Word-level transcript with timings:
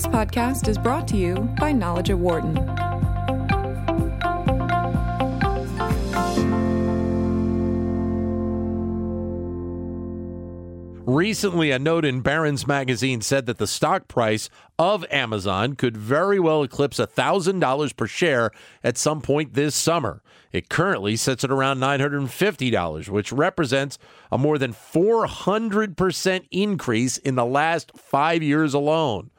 This 0.00 0.06
podcast 0.06 0.66
is 0.66 0.78
brought 0.78 1.06
to 1.08 1.18
you 1.18 1.34
by 1.58 1.72
Knowledge 1.72 2.08
at 2.08 2.18
Wharton. 2.18 2.56
Recently, 11.04 11.70
a 11.70 11.78
note 11.78 12.06
in 12.06 12.22
Barron's 12.22 12.66
magazine 12.66 13.20
said 13.20 13.44
that 13.44 13.58
the 13.58 13.66
stock 13.66 14.08
price 14.08 14.48
of 14.78 15.04
Amazon 15.10 15.74
could 15.74 15.98
very 15.98 16.40
well 16.40 16.62
eclipse 16.62 16.98
$1,000 16.98 17.94
per 17.94 18.06
share 18.06 18.52
at 18.82 18.96
some 18.96 19.20
point 19.20 19.52
this 19.52 19.74
summer. 19.74 20.22
It 20.50 20.70
currently 20.70 21.16
sits 21.16 21.44
at 21.44 21.50
around 21.50 21.78
$950, 21.78 23.08
which 23.10 23.32
represents 23.32 23.98
a 24.32 24.38
more 24.38 24.56
than 24.56 24.72
400% 24.72 26.46
increase 26.50 27.18
in 27.18 27.34
the 27.34 27.44
last 27.44 27.92
five 27.98 28.42
years 28.42 28.72
alone. 28.72 29.30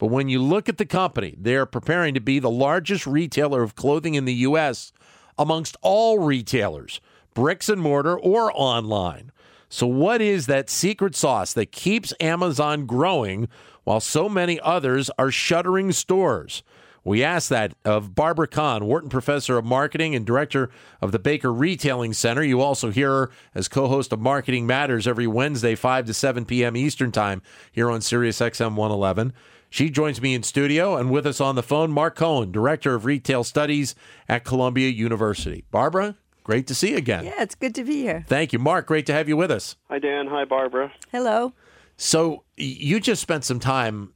But 0.00 0.06
when 0.06 0.30
you 0.30 0.42
look 0.42 0.70
at 0.70 0.78
the 0.78 0.86
company, 0.86 1.36
they 1.38 1.54
are 1.56 1.66
preparing 1.66 2.14
to 2.14 2.20
be 2.20 2.38
the 2.38 2.50
largest 2.50 3.06
retailer 3.06 3.62
of 3.62 3.76
clothing 3.76 4.14
in 4.14 4.24
the 4.24 4.32
U.S. 4.34 4.92
amongst 5.38 5.76
all 5.82 6.18
retailers, 6.18 7.02
bricks 7.34 7.68
and 7.68 7.82
mortar 7.82 8.18
or 8.18 8.50
online. 8.54 9.30
So, 9.68 9.86
what 9.86 10.22
is 10.22 10.46
that 10.46 10.70
secret 10.70 11.14
sauce 11.14 11.52
that 11.52 11.70
keeps 11.70 12.14
Amazon 12.18 12.86
growing 12.86 13.46
while 13.84 14.00
so 14.00 14.26
many 14.26 14.58
others 14.60 15.10
are 15.18 15.30
shuttering 15.30 15.92
stores? 15.92 16.62
We 17.04 17.22
asked 17.22 17.50
that 17.50 17.74
of 17.84 18.14
Barbara 18.14 18.48
Kahn, 18.48 18.86
Wharton 18.86 19.10
Professor 19.10 19.58
of 19.58 19.66
Marketing 19.66 20.14
and 20.14 20.24
Director 20.24 20.70
of 21.02 21.12
the 21.12 21.18
Baker 21.18 21.52
Retailing 21.52 22.14
Center. 22.14 22.42
You 22.42 22.62
also 22.62 22.90
hear 22.90 23.10
her 23.10 23.30
as 23.54 23.68
co 23.68 23.86
host 23.86 24.14
of 24.14 24.20
Marketing 24.20 24.66
Matters 24.66 25.06
every 25.06 25.26
Wednesday, 25.26 25.74
5 25.74 26.06
to 26.06 26.14
7 26.14 26.46
p.m. 26.46 26.74
Eastern 26.74 27.12
Time 27.12 27.42
here 27.70 27.90
on 27.90 28.00
Sirius 28.00 28.40
XM 28.40 28.76
111. 28.76 29.34
She 29.70 29.88
joins 29.88 30.20
me 30.20 30.34
in 30.34 30.42
studio 30.42 30.96
and 30.96 31.10
with 31.10 31.26
us 31.26 31.40
on 31.40 31.54
the 31.54 31.62
phone, 31.62 31.92
Mark 31.92 32.16
Cohen, 32.16 32.50
Director 32.50 32.94
of 32.94 33.04
Retail 33.04 33.44
Studies 33.44 33.94
at 34.28 34.44
Columbia 34.44 34.88
University. 34.88 35.64
Barbara, 35.70 36.16
Great 36.50 36.66
to 36.66 36.74
see 36.74 36.90
you 36.90 36.96
again. 36.96 37.24
Yeah, 37.24 37.42
it's 37.42 37.54
good 37.54 37.76
to 37.76 37.84
be 37.84 38.02
here. 38.02 38.24
Thank 38.26 38.52
you, 38.52 38.58
Mark. 38.58 38.86
Great 38.86 39.06
to 39.06 39.12
have 39.12 39.28
you 39.28 39.36
with 39.36 39.52
us. 39.52 39.76
Hi, 39.88 40.00
Dan. 40.00 40.26
Hi, 40.26 40.44
Barbara. 40.44 40.92
Hello. 41.12 41.52
So, 41.96 42.42
you 42.56 42.98
just 42.98 43.22
spent 43.22 43.44
some 43.44 43.60
time 43.60 44.14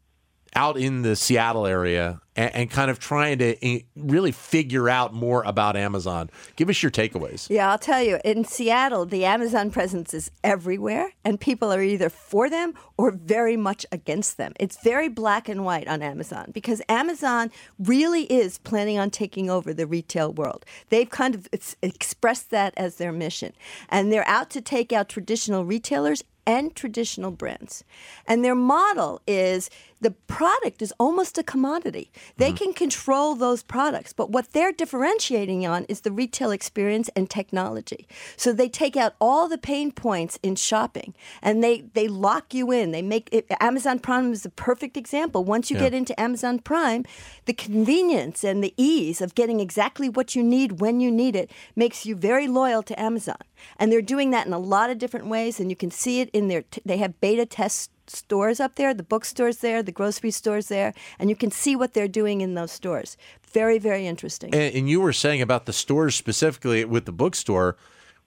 out 0.56 0.77
in 0.77 1.02
the 1.02 1.14
Seattle 1.14 1.66
area 1.66 2.20
and, 2.36 2.54
and, 2.54 2.70
kind 2.70 2.90
of 2.90 2.98
trying 2.98 3.38
to 3.38 3.56
eh, 3.64 3.80
really 3.96 4.32
figure 4.32 4.88
out 4.88 5.14
more 5.14 5.42
about 5.44 5.77
Amazon. 5.77 6.30
Give 6.56 6.68
us 6.68 6.82
your 6.82 6.90
takeaways. 6.90 7.48
Yeah, 7.48 7.70
I'll 7.70 7.78
tell 7.78 8.02
you. 8.02 8.18
In 8.24 8.44
Seattle, 8.44 9.06
the 9.06 9.24
Amazon 9.24 9.70
presence 9.70 10.14
is 10.14 10.30
everywhere, 10.42 11.12
and 11.24 11.40
people 11.40 11.72
are 11.72 11.82
either 11.82 12.08
for 12.08 12.50
them 12.50 12.74
or 12.96 13.10
very 13.10 13.56
much 13.56 13.86
against 13.92 14.36
them. 14.36 14.52
It's 14.58 14.82
very 14.82 15.08
black 15.08 15.48
and 15.48 15.64
white 15.64 15.88
on 15.88 16.02
Amazon 16.02 16.50
because 16.52 16.82
Amazon 16.88 17.50
really 17.78 18.24
is 18.24 18.58
planning 18.58 18.98
on 18.98 19.10
taking 19.10 19.50
over 19.50 19.72
the 19.72 19.86
retail 19.86 20.32
world. 20.32 20.64
They've 20.88 21.08
kind 21.08 21.34
of 21.34 21.48
expressed 21.82 22.50
that 22.50 22.74
as 22.77 22.96
their 22.96 23.12
mission, 23.12 23.52
and 23.88 24.12
they're 24.12 24.28
out 24.28 24.50
to 24.50 24.60
take 24.60 24.92
out 24.92 25.08
traditional 25.08 25.64
retailers 25.64 26.24
and 26.46 26.74
traditional 26.74 27.30
brands. 27.30 27.84
And 28.27 28.44
their 28.44 28.55
model 28.55 29.20
is 29.27 29.70
the 30.05 30.10
product 30.10 30.83
is 30.83 30.92
almost 31.00 31.38
a 31.38 31.42
commodity. 31.42 32.12
They 32.36 32.52
mm. 32.52 32.58
can 32.58 32.72
control 32.74 33.34
those 33.34 33.62
products, 33.62 34.12
but 34.12 34.28
what 34.28 34.52
they're 34.52 34.70
differentiating 34.70 35.66
on 35.66 35.84
is 35.84 36.02
the 36.02 36.12
retail 36.12 36.50
experience 36.50 37.08
and 37.16 37.30
technology. 37.30 38.06
So 38.36 38.52
they 38.52 38.69
take 38.69 38.98
out 38.98 39.14
all 39.19 39.48
the 39.48 39.56
pain 39.56 39.91
points 39.92 40.38
in 40.42 40.56
shopping 40.56 41.14
and 41.41 41.64
they 41.64 41.84
they 41.94 42.06
lock 42.06 42.52
you 42.52 42.70
in. 42.70 42.91
They 42.91 43.00
make 43.00 43.30
it, 43.33 43.46
Amazon 43.61 43.98
Prime 43.98 44.30
is 44.30 44.44
a 44.44 44.50
perfect 44.50 44.98
example. 44.98 45.42
Once 45.42 45.70
you 45.70 45.77
yeah. 45.78 45.84
get 45.84 45.94
into 45.94 46.20
Amazon 46.20 46.58
Prime, 46.58 47.06
the 47.46 47.55
convenience 47.55 48.44
and 48.44 48.62
the 48.62 48.74
ease 48.77 49.22
of 49.22 49.34
getting 49.34 49.58
exactly 49.58 50.11
what 50.11 50.36
you 50.36 50.42
need 50.42 50.80
when 50.83 51.00
you 51.00 51.11
need 51.11 51.34
it 51.34 51.50
makes 51.74 52.05
you 52.05 52.14
very 52.14 52.46
loyal 52.46 52.83
to 52.83 53.00
Amazon. 53.00 53.39
And 53.79 53.90
they're 53.90 54.02
doing 54.02 54.33
that 54.33 54.46
in 54.46 54.52
a 54.52 54.58
lot 54.58 54.90
of 54.90 54.98
different 54.98 55.29
ways 55.29 55.58
and 55.58 55.70
you 55.70 55.77
can 55.77 55.90
see 55.90 56.20
it 56.20 56.29
in 56.34 56.48
their 56.48 56.62
t- 56.62 56.83
they 56.84 56.98
have 56.98 57.18
beta 57.23 57.46
tests 57.46 57.89
stores 58.07 58.61
up 58.61 58.77
there, 58.77 58.95
the 58.95 59.03
bookstores 59.03 59.59
there, 59.59 59.83
the 59.83 59.92
grocery 59.92 60.31
stores 60.31 60.69
there, 60.69 60.95
and 61.19 61.31
you 61.31 61.37
can 61.37 61.51
see 61.51 61.77
what 61.77 61.95
they're 61.95 62.09
doing 62.09 62.41
in 62.41 62.55
those 62.55 62.73
stores. 62.73 63.17
Very, 63.53 63.79
very 63.79 64.07
interesting. 64.07 64.55
And, 64.55 64.75
and 64.75 64.89
you 64.89 65.01
were 65.01 65.13
saying 65.13 65.42
about 65.42 65.67
the 65.67 65.73
stores 65.73 66.15
specifically 66.15 66.85
with 66.85 67.05
the 67.05 67.13
bookstore, 67.13 67.77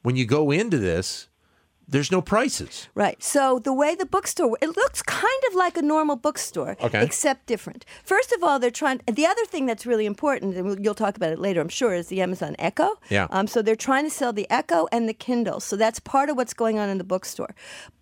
when 0.02 0.16
you 0.16 0.26
go 0.26 0.52
into 0.52 0.78
this, 0.78 1.28
there's 1.88 2.12
no 2.12 2.22
prices. 2.22 2.90
Right. 2.96 3.22
So 3.24 3.60
the 3.60 3.72
way 3.72 3.96
the 3.96 4.06
bookstore 4.06 4.58
it 4.62 4.76
looks 4.76 5.02
kind 5.02 5.42
of 5.50 5.56
like 5.56 5.78
a 5.78 5.82
normal 5.82 6.18
bookstore, 6.18 6.76
okay. 6.82 7.04
except 7.04 7.46
different. 7.46 7.86
First 8.04 8.32
of 8.34 8.44
all, 8.44 8.60
they're 8.60 8.72
trying. 8.72 9.02
The 9.10 9.26
other 9.26 9.46
thing 9.46 9.66
that's 9.66 9.86
really 9.86 10.06
important, 10.06 10.56
and 10.58 10.84
you'll 10.84 10.94
talk 10.94 11.16
about 11.16 11.32
it 11.32 11.40
later, 11.40 11.62
I'm 11.62 11.70
sure, 11.70 11.94
is 11.94 12.08
the 12.08 12.22
Amazon 12.22 12.56
Echo. 12.60 13.00
Yeah. 13.10 13.28
Um, 13.30 13.48
so 13.48 13.62
they're 13.62 13.76
trying 13.76 14.04
to 14.04 14.10
sell 14.10 14.34
the 14.34 14.50
Echo 14.50 14.88
and 14.92 15.08
the 15.08 15.14
Kindle. 15.14 15.60
So 15.62 15.78
that's 15.78 16.00
part 16.00 16.30
of 16.30 16.36
what's 16.36 16.54
going 16.54 16.78
on 16.78 16.90
in 16.90 16.98
the 16.98 17.06
bookstore 17.06 17.56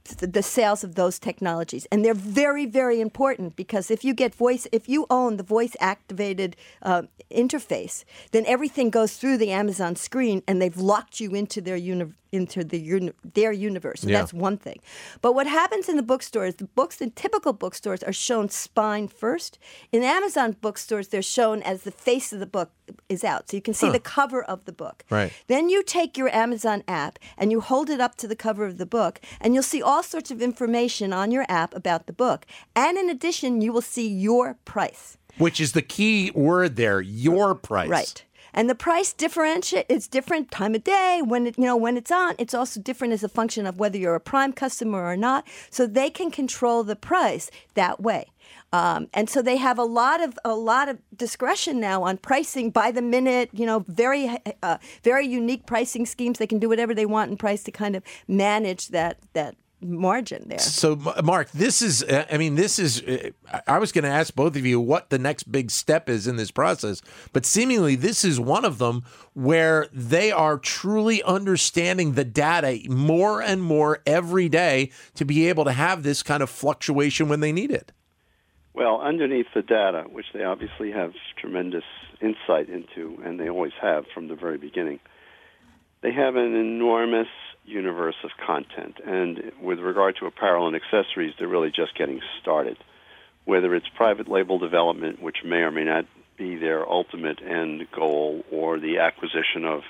the 0.05 0.43
sales 0.43 0.83
of 0.83 0.95
those 0.95 1.19
technologies. 1.19 1.87
And 1.91 2.03
they're 2.03 2.13
very 2.13 2.65
very 2.65 3.01
important 3.01 3.55
because 3.55 3.91
if 3.91 4.03
you 4.03 4.13
get 4.13 4.33
voice 4.33 4.67
if 4.71 4.87
you 4.87 5.05
own 5.09 5.37
the 5.37 5.43
voice 5.43 5.75
activated 5.79 6.55
uh, 6.81 7.03
interface 7.31 8.03
then 8.31 8.45
everything 8.45 8.89
goes 8.89 9.17
through 9.17 9.37
the 9.37 9.51
amazon 9.51 9.95
screen 9.95 10.41
and 10.47 10.61
they've 10.61 10.77
locked 10.77 11.19
you 11.19 11.33
into 11.33 11.61
their 11.61 11.75
uni- 11.75 12.13
into 12.31 12.63
the 12.63 12.79
uni- 12.79 13.13
their 13.33 13.51
universe. 13.51 14.01
So 14.01 14.09
yeah. 14.09 14.19
that's 14.19 14.33
one 14.33 14.57
thing. 14.57 14.79
But 15.21 15.33
what 15.33 15.47
happens 15.47 15.89
in 15.89 15.95
the 15.95 16.03
bookstores 16.03 16.55
the 16.55 16.65
books 16.65 17.01
in 17.01 17.11
typical 17.11 17.53
bookstores 17.53 18.03
are 18.03 18.13
shown 18.13 18.49
spine 18.49 19.07
first. 19.07 19.57
In 19.91 20.03
amazon 20.03 20.55
bookstores 20.61 21.07
they're 21.07 21.21
shown 21.21 21.61
as 21.63 21.83
the 21.83 21.91
face 21.91 22.31
of 22.33 22.39
the 22.39 22.45
book 22.45 22.71
is 23.09 23.23
out 23.23 23.49
so 23.49 23.57
you 23.57 23.61
can 23.61 23.73
see 23.73 23.87
huh. 23.87 23.93
the 23.93 23.99
cover 23.99 24.43
of 24.43 24.65
the 24.65 24.71
book 24.71 25.03
right 25.09 25.31
then 25.47 25.69
you 25.69 25.83
take 25.83 26.17
your 26.17 26.29
amazon 26.29 26.83
app 26.87 27.19
and 27.37 27.51
you 27.51 27.61
hold 27.61 27.89
it 27.89 27.99
up 27.99 28.15
to 28.15 28.27
the 28.27 28.35
cover 28.35 28.65
of 28.65 28.77
the 28.77 28.85
book 28.85 29.19
and 29.41 29.53
you'll 29.53 29.63
see 29.63 29.81
all 29.81 30.03
sorts 30.03 30.31
of 30.31 30.41
information 30.41 31.13
on 31.13 31.31
your 31.31 31.45
app 31.49 31.75
about 31.75 32.07
the 32.07 32.13
book. 32.13 32.45
And 32.75 32.97
in 32.97 33.09
addition, 33.09 33.61
you 33.61 33.71
will 33.71 33.81
see 33.81 34.07
your 34.07 34.57
price. 34.65 35.17
Which 35.37 35.59
is 35.59 35.73
the 35.73 35.81
key 35.81 36.31
word 36.31 36.75
there, 36.75 37.01
your 37.01 37.55
price. 37.55 37.89
Right. 37.89 38.25
And 38.53 38.69
the 38.69 38.75
price 38.75 39.11
differentiate 39.11 39.85
it's 39.89 40.07
different 40.07 40.49
time 40.49 40.75
of 40.75 40.85
day 40.85 41.21
when 41.21 41.45
it 41.45 41.57
you 41.57 41.65
know 41.65 41.75
when 41.75 41.97
it's 41.97 42.11
on. 42.11 42.35
It's 42.39 42.53
also 42.53 42.79
different 42.79 43.13
as 43.13 43.21
a 43.21 43.27
function 43.27 43.65
of 43.65 43.77
whether 43.77 43.97
you're 43.97 44.15
a 44.15 44.21
prime 44.21 44.53
customer 44.53 45.03
or 45.03 45.17
not. 45.17 45.45
So 45.69 45.85
they 45.85 46.09
can 46.09 46.31
control 46.31 46.83
the 46.83 46.95
price 46.95 47.51
that 47.73 47.99
way. 47.99 48.27
Um, 48.75 49.07
and 49.13 49.29
so 49.29 49.41
they 49.41 49.55
have 49.57 49.79
a 49.79 49.83
lot 49.83 50.21
of 50.21 50.37
a 50.43 50.53
lot 50.53 50.89
of 50.89 50.97
discretion 51.15 51.79
now 51.79 52.03
on 52.03 52.17
pricing 52.17 52.71
by 52.71 52.91
the 52.91 53.01
minute. 53.01 53.49
You 53.53 53.65
know, 53.65 53.85
very 53.87 54.37
uh, 54.61 54.77
very 55.03 55.25
unique 55.27 55.65
pricing 55.65 56.05
schemes. 56.05 56.39
They 56.39 56.47
can 56.47 56.59
do 56.59 56.67
whatever 56.67 56.93
they 56.93 57.05
want 57.05 57.31
in 57.31 57.37
price 57.37 57.63
to 57.63 57.71
kind 57.71 57.95
of 57.95 58.03
manage 58.27 58.89
that 58.89 59.19
that 59.33 59.55
margin 59.81 60.43
there. 60.47 60.59
So, 60.59 60.95
Mark, 61.23 61.51
this 61.51 61.81
is, 61.81 62.01
uh, 62.03 62.25
I 62.31 62.37
mean, 62.37 62.55
this 62.55 62.79
is, 62.79 63.03
uh, 63.03 63.29
I 63.67 63.77
was 63.77 63.91
going 63.91 64.03
to 64.03 64.09
ask 64.09 64.33
both 64.33 64.55
of 64.55 64.65
you 64.65 64.79
what 64.79 65.09
the 65.09 65.19
next 65.19 65.51
big 65.51 65.69
step 65.69 66.09
is 66.09 66.25
in 66.27 66.37
this 66.37 66.49
process, 66.49 67.01
but 67.33 67.45
seemingly 67.45 67.95
this 67.95 68.25
is 68.25 68.39
one 68.39 68.65
of 68.65 68.79
them 68.79 69.03
where 69.33 69.87
they 69.93 70.31
are 70.31 70.57
truly 70.57 71.21
understanding 71.21 72.13
the 72.13 72.23
data 72.23 72.79
more 72.89 73.41
and 73.41 73.61
more 73.61 74.01
every 74.07 74.49
day 74.49 74.91
to 75.15 75.25
be 75.25 75.47
able 75.49 75.65
to 75.65 75.73
have 75.73 76.01
this 76.01 76.23
kind 76.23 76.41
of 76.41 76.49
fluctuation 76.49 77.29
when 77.29 77.41
they 77.41 77.51
need 77.51 77.69
it. 77.69 77.91
Well, 78.75 78.99
underneath 78.99 79.47
the 79.55 79.61
data, 79.61 80.03
which 80.11 80.25
they 80.33 80.43
obviously 80.43 80.91
have 80.91 81.13
tremendous 81.39 81.85
insight 82.21 82.67
into, 82.67 83.21
and 83.23 83.39
they 83.39 83.49
always 83.49 83.71
have 83.81 84.03
from 84.13 84.27
the 84.27 84.35
very 84.35 84.57
beginning, 84.57 84.99
they 86.01 86.11
have 86.11 86.35
an 86.35 86.53
enormous 86.53 87.29
universe 87.63 88.17
of 88.25 88.31
content. 88.45 88.97
And 89.03 89.53
with 89.61 89.79
regard 89.79 90.17
to 90.17 90.25
apparel 90.25 90.67
and 90.67 90.75
accessories, 90.75 91.33
they're 91.39 91.47
really 91.47 91.71
just 91.71 91.97
getting 91.97 92.19
started. 92.41 92.77
Whether 93.45 93.73
it's 93.75 93.87
private 93.95 94.27
label 94.27 94.59
development, 94.59 95.21
which 95.21 95.37
may 95.45 95.59
or 95.59 95.71
may 95.71 95.85
not 95.85 96.05
be 96.37 96.57
their 96.57 96.87
ultimate 96.87 97.41
end 97.41 97.87
goal, 97.95 98.43
or 98.51 98.77
the 98.77 98.99
acquisition 98.99 99.63
of 99.63 99.83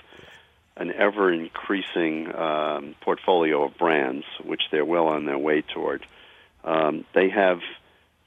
an 0.77 0.91
ever 0.91 1.33
increasing 1.33 2.33
um, 2.35 2.93
portfolio 3.01 3.63
of 3.65 3.77
brands, 3.79 4.25
which 4.43 4.61
they're 4.71 4.85
well 4.85 5.07
on 5.07 5.25
their 5.25 5.39
way 5.39 5.63
toward, 5.63 6.05
um, 6.63 7.03
they 7.15 7.29
have 7.29 7.61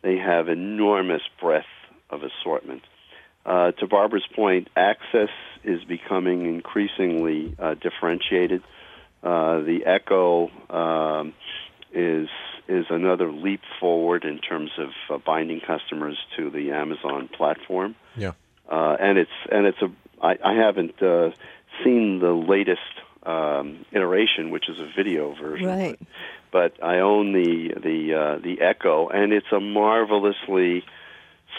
they 0.03 0.17
have 0.17 0.49
enormous 0.49 1.23
breadth 1.41 1.67
of 2.11 2.23
assortment. 2.23 2.83
Uh, 3.45 3.73
to 3.73 3.87
Barbara's 3.87 4.27
point, 4.35 4.69
access 4.77 5.31
is 5.65 5.83
becoming 5.85 6.47
increasingly 6.47 7.55
uh, 7.59 7.75
differentiated. 7.75 8.63
Uh, 9.23 9.61
the 9.61 9.85
Echo 9.87 10.51
um, 10.71 11.35
is 11.93 12.29
is 12.69 12.85
another 12.91 13.33
leap 13.33 13.63
forward 13.81 14.25
in 14.25 14.39
terms 14.39 14.71
of 14.79 14.91
uh, 15.11 15.19
binding 15.25 15.61
customers 15.61 16.19
to 16.37 16.51
the 16.51 16.73
Amazon 16.73 17.29
platform. 17.29 17.95
Yeah, 18.17 18.33
uh, 18.71 18.97
and 19.01 19.19
it's 19.19 19.31
and 19.51 19.67
it's 19.67 19.81
a 19.81 19.91
I, 20.23 20.37
I 20.45 20.55
haven't 20.55 21.03
uh, 21.03 21.31
seen 21.83 22.19
the 22.21 22.33
latest 22.33 22.81
um, 23.23 23.85
iteration, 23.93 24.51
which 24.51 24.69
is 24.69 24.79
a 24.79 24.89
video 24.97 25.35
version. 25.35 25.67
Right. 25.67 25.99
But, 26.51 26.83
I 26.83 26.99
own 26.99 27.33
the 27.33 27.75
the 27.81 28.15
uh, 28.15 28.39
the 28.39 28.61
Echo, 28.61 29.09
and 29.09 29.33
it's 29.33 29.53
a 29.53 29.61
marvelously 29.61 30.85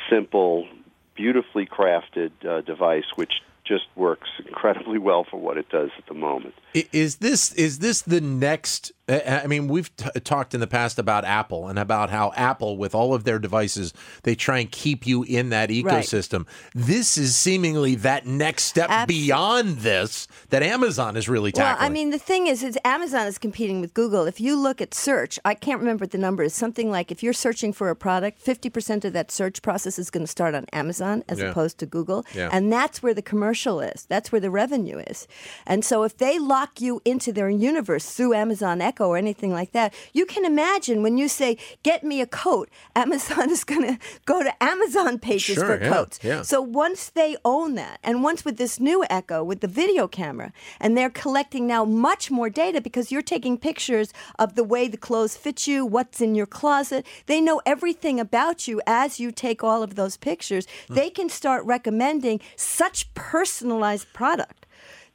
simple, 0.10 0.68
beautifully 1.16 1.66
crafted 1.66 2.32
uh, 2.48 2.62
device, 2.62 3.06
which 3.16 3.34
just 3.66 3.86
works 3.96 4.30
incredibly 4.46 4.98
well 4.98 5.26
for 5.30 5.40
what 5.40 5.58
it 5.58 5.70
does 5.70 5.92
at 5.98 6.08
the 6.08 6.14
moment. 6.16 6.56
Is 6.74 7.18
this 7.18 7.54
is 7.54 7.80
this 7.80 8.02
the 8.02 8.20
next? 8.20 8.92
I 9.10 9.48
mean, 9.48 9.68
we've 9.68 9.94
t- 9.98 10.08
talked 10.22 10.54
in 10.54 10.60
the 10.60 10.68
past 10.68 11.00
about 11.00 11.26
Apple 11.26 11.68
and 11.68 11.78
about 11.80 12.10
how 12.10 12.32
Apple, 12.36 12.78
with 12.78 12.94
all 12.94 13.14
of 13.14 13.24
their 13.24 13.40
devices, 13.40 13.94
they 14.24 14.36
try 14.36 14.60
and 14.60 14.72
keep 14.72 15.06
you 15.06 15.24
in 15.24 15.50
that 15.50 15.70
ecosystem. 15.70 16.46
Right. 16.46 16.48
This 16.86 17.18
is 17.18 17.36
seemingly 17.36 17.96
that 17.96 18.26
next 18.26 18.64
step 18.64 19.08
beyond 19.08 19.80
this 19.80 20.28
that 20.50 20.64
Amazon 20.64 21.18
is 21.18 21.28
really 21.28 21.52
tackling. 21.52 21.80
Well, 21.80 21.86
I 21.86 21.90
mean, 21.90 22.12
the 22.12 22.20
thing 22.20 22.48
is, 22.48 22.64
is 22.64 22.78
Amazon 22.86 23.28
is 23.28 23.38
competing 23.38 23.82
with 23.82 23.94
Google. 23.94 24.26
If 24.26 24.40
you 24.40 24.56
look 24.56 24.80
at 24.80 24.94
search, 24.94 25.40
I 25.44 25.56
can't 25.56 25.80
remember 25.80 26.04
what 26.04 26.12
the 26.12 26.18
number 26.18 26.44
is. 26.44 26.54
Something 26.54 26.92
like 26.92 27.12
if 27.12 27.24
you're 27.24 27.34
searching 27.34 27.74
for 27.74 27.90
a 27.90 27.96
product, 27.96 28.40
fifty 28.40 28.70
percent 28.70 29.04
of 29.06 29.14
that 29.14 29.32
search 29.32 29.62
process 29.64 30.00
is 30.00 30.10
going 30.10 30.24
to 30.24 30.32
start 30.32 30.56
on 30.56 30.66
Amazon 30.72 31.24
as 31.28 31.40
yeah. 31.40 31.50
opposed 31.50 31.80
to 31.80 31.86
Google, 31.86 32.26
yeah. 32.34 32.50
and 32.52 32.72
that's 32.72 33.04
where 33.04 33.14
the 33.14 33.22
commercial 33.22 33.82
is. 33.82 34.06
That's 34.06 34.32
where 34.32 34.40
the 34.40 34.52
revenue 34.52 35.00
is. 35.00 35.28
And 35.66 35.84
so 35.84 36.04
if 36.04 36.16
they 36.16 36.38
lock 36.38 36.60
lock 36.60 36.82
you 36.82 37.02
into 37.06 37.32
their 37.32 37.50
universe 37.50 38.12
through 38.12 38.34
Amazon 38.34 38.82
Echo 38.82 38.99
or 39.08 39.18
anything 39.18 39.52
like 39.52 39.72
that. 39.72 39.94
You 40.14 40.26
can 40.26 40.46
imagine 40.46 41.04
when 41.04 41.18
you 41.18 41.28
say, 41.28 41.58
"Get 41.84 42.04
me 42.04 42.22
a 42.22 42.28
coat," 42.28 42.70
Amazon 42.96 43.50
is 43.50 43.64
going 43.64 43.84
to 43.84 44.00
go 44.26 44.44
to 44.44 44.64
Amazon 44.64 45.20
pages 45.20 45.56
sure, 45.56 45.66
for 45.66 45.84
yeah, 45.84 45.90
coats. 45.90 46.20
Yeah. 46.24 46.42
So 46.42 46.62
once 46.62 47.10
they 47.10 47.38
own 47.44 47.76
that, 47.76 48.00
and 48.04 48.24
once 48.24 48.46
with 48.46 48.58
this 48.58 48.80
new 48.80 49.06
Echo 49.10 49.44
with 49.44 49.62
the 49.62 49.68
video 49.68 50.08
camera, 50.08 50.52
and 50.80 50.98
they're 50.98 51.10
collecting 51.10 51.68
now 51.68 51.86
much 51.86 52.32
more 52.32 52.50
data 52.50 52.82
because 52.82 53.12
you're 53.12 53.22
taking 53.22 53.58
pictures 53.58 54.14
of 54.38 54.56
the 54.56 54.64
way 54.64 54.88
the 54.88 54.98
clothes 54.98 55.36
fit 55.36 55.68
you, 55.68 55.86
what's 55.86 56.22
in 56.22 56.36
your 56.36 56.46
closet. 56.46 57.06
They 57.26 57.42
know 57.42 57.62
everything 57.66 58.20
about 58.20 58.68
you 58.68 58.82
as 58.86 59.20
you 59.20 59.32
take 59.32 59.64
all 59.64 59.84
of 59.84 59.96
those 59.96 60.18
pictures. 60.18 60.68
Mm. 60.90 60.96
They 60.96 61.10
can 61.10 61.30
start 61.30 61.66
recommending 61.66 62.40
such 62.56 63.14
personalized 63.14 64.12
product 64.14 64.66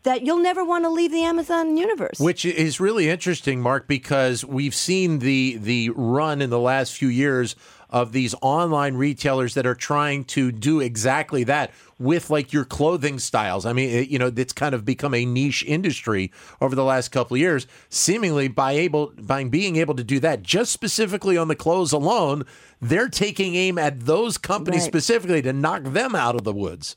that 0.04 0.22
you'll 0.22 0.38
never 0.38 0.64
want 0.64 0.84
to 0.84 0.90
leave 0.90 1.10
the 1.10 1.24
Amazon 1.24 1.76
universe. 1.76 2.18
Which 2.20 2.44
is 2.44 2.78
really 2.78 3.08
interesting, 3.10 3.60
Mark, 3.60 3.88
because 3.88 4.44
we've 4.44 4.74
seen 4.74 5.18
the 5.18 5.58
the 5.60 5.90
run 5.90 6.40
in 6.40 6.50
the 6.50 6.60
last 6.60 6.92
few 6.94 7.08
years 7.08 7.56
of 7.90 8.12
these 8.12 8.34
online 8.42 8.96
retailers 8.96 9.54
that 9.54 9.64
are 9.64 9.74
trying 9.74 10.24
to 10.24 10.50
do 10.50 10.80
exactly 10.80 11.44
that 11.44 11.70
with 11.98 12.28
like 12.28 12.52
your 12.52 12.64
clothing 12.64 13.20
styles. 13.20 13.64
I 13.64 13.72
mean, 13.72 13.88
it, 13.88 14.08
you 14.08 14.18
know, 14.18 14.32
it's 14.34 14.52
kind 14.52 14.74
of 14.74 14.84
become 14.84 15.14
a 15.14 15.24
niche 15.24 15.64
industry 15.64 16.32
over 16.60 16.74
the 16.74 16.82
last 16.82 17.10
couple 17.10 17.36
of 17.36 17.40
years. 17.40 17.68
Seemingly 17.88 18.48
by 18.48 18.72
able 18.72 19.12
by 19.16 19.44
being 19.44 19.76
able 19.76 19.94
to 19.94 20.04
do 20.04 20.18
that 20.20 20.42
just 20.42 20.72
specifically 20.72 21.36
on 21.36 21.48
the 21.48 21.56
clothes 21.56 21.92
alone, 21.92 22.44
they're 22.80 23.08
taking 23.08 23.54
aim 23.54 23.78
at 23.78 24.00
those 24.00 24.38
companies 24.38 24.82
right. 24.82 24.88
specifically 24.88 25.42
to 25.42 25.52
knock 25.52 25.84
them 25.84 26.14
out 26.14 26.34
of 26.34 26.44
the 26.44 26.52
woods. 26.52 26.96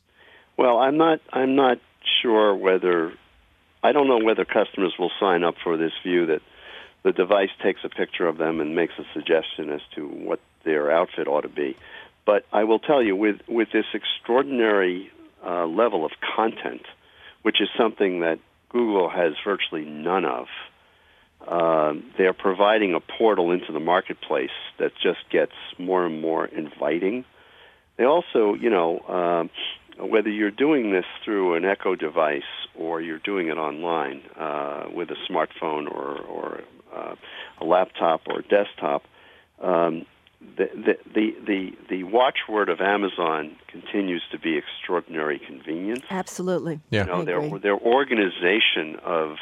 Well, 0.58 0.80
I'm 0.80 0.98
not 0.98 1.22
I'm 1.32 1.56
not 1.56 1.78
sure 2.22 2.56
whether 2.56 3.14
I 3.84 3.92
don't 3.92 4.08
know 4.08 4.20
whether 4.20 4.46
customers 4.46 4.94
will 4.98 5.12
sign 5.20 5.44
up 5.44 5.56
for 5.64 5.78
this 5.78 5.94
view 6.04 6.28
that 6.28 6.42
the 7.04 7.12
device 7.12 7.52
takes 7.62 7.82
a 7.84 7.90
picture 7.90 8.28
of 8.28 8.38
them 8.38 8.60
and 8.60 8.76
makes 8.76 8.94
a 8.98 9.06
suggestion 9.14 9.70
as 9.70 9.82
to 9.96 10.08
what 10.08 10.40
their 10.64 10.92
outfit 10.92 11.28
ought 11.28 11.42
to 11.42 11.50
be. 11.50 11.78
But 12.26 12.46
I 12.52 12.66
will 12.66 12.80
tell 12.80 13.02
you, 13.02 13.16
with 13.16 13.40
with 13.48 13.72
this 13.72 13.86
extraordinary 13.94 15.12
uh, 15.46 15.66
level 15.66 16.06
of 16.06 16.12
content, 16.36 16.82
which 17.44 17.62
is 17.62 17.70
something 17.78 18.22
that 18.22 18.40
Google 18.70 19.10
has 19.10 19.34
virtually 19.46 19.86
none 19.86 20.26
of, 20.26 20.48
uh, 21.48 21.94
they're 22.18 22.34
providing 22.34 22.94
a 22.94 23.00
portal 23.00 23.52
into 23.52 23.72
the 23.72 23.80
marketplace 23.80 24.58
that 24.80 24.92
just 25.02 25.20
gets 25.30 25.54
more 25.78 26.06
and 26.06 26.20
more 26.20 26.46
inviting. 26.46 27.24
They 27.96 28.04
also, 28.04 28.54
you 28.56 28.70
know, 28.70 29.00
um, 29.08 29.50
whether 30.00 30.30
you're 30.30 30.52
doing 30.52 30.92
this 30.92 31.06
through 31.24 31.56
an 31.56 31.66
Echo 31.66 31.96
device 31.96 32.42
or 32.76 33.02
you're 33.02 33.20
doing 33.20 33.48
it 33.48 33.58
online 33.58 34.22
uh, 34.38 34.86
with 34.94 35.10
a 35.10 35.16
smartphone 35.30 35.90
or, 35.92 36.20
or 36.20 36.62
uh, 36.96 37.16
a 37.60 37.66
laptop 37.66 38.22
or 38.28 38.40
a 38.40 38.44
desktop, 38.44 39.04
um, 39.62 40.06
the, 40.40 40.70
the, 40.76 40.98
the, 41.14 41.36
the, 41.46 41.72
the 41.90 42.04
watchword 42.04 42.70
of 42.70 42.80
Amazon 42.80 43.56
continues 43.68 44.22
to 44.32 44.40
be 44.40 44.58
extraordinary 44.58 45.40
convenience. 45.40 46.04
Absolutely. 46.10 46.80
Yeah. 46.90 47.06
You 47.06 47.08
know, 47.08 47.26
their, 47.26 47.60
their 47.60 47.78
organization 47.78 48.98
of 49.04 49.38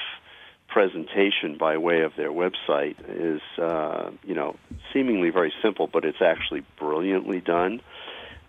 presentation 0.68 1.58
by 1.58 1.78
way 1.78 2.02
of 2.02 2.14
their 2.16 2.32
website 2.32 2.96
is, 3.10 3.42
uh, 3.60 4.10
you 4.24 4.34
know, 4.34 4.56
seemingly 4.94 5.30
very 5.30 5.54
simple, 5.62 5.88
but 5.88 6.06
it's 6.06 6.22
actually 6.22 6.64
brilliantly 6.80 7.40
done. 7.40 7.82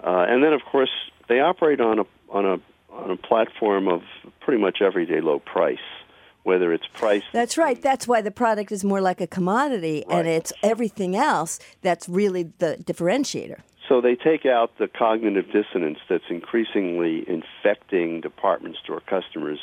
Uh, 0.03 0.27
and 0.29 0.43
then, 0.43 0.53
of 0.53 0.63
course, 0.63 0.91
they 1.29 1.41
operate 1.41 1.81
on 1.81 2.01
a 2.01 2.05
on 2.29 2.45
a 2.45 2.61
on 2.93 3.11
a 3.11 3.17
platform 3.17 3.89
of 3.89 4.03
pretty 4.41 4.61
much 4.61 4.81
everyday 4.81 5.21
low 5.21 5.39
price 5.39 5.79
whether 6.47 6.73
it's 6.73 6.87
price. 6.87 7.25
That's 7.33 7.59
right. 7.59 7.83
That's 7.83 8.07
why 8.07 8.21
the 8.21 8.31
product 8.31 8.71
is 8.71 8.85
more 8.85 9.01
like 9.01 9.21
a 9.21 9.27
commodity, 9.27 10.05
right. 10.07 10.19
and 10.19 10.29
it's 10.29 10.53
everything 10.63 11.17
else 11.17 11.59
that's 11.83 12.09
really 12.09 12.53
the 12.59 12.77
differentiator. 12.85 13.63
So 13.89 14.01
they 14.01 14.15
take 14.15 14.47
out 14.47 14.79
the 14.79 14.87
cognitive 14.87 15.47
dissonance 15.53 15.99
that's 16.09 16.31
increasingly 16.31 17.29
infecting 17.29 18.21
department 18.21 18.77
store 18.83 19.01
customers 19.01 19.59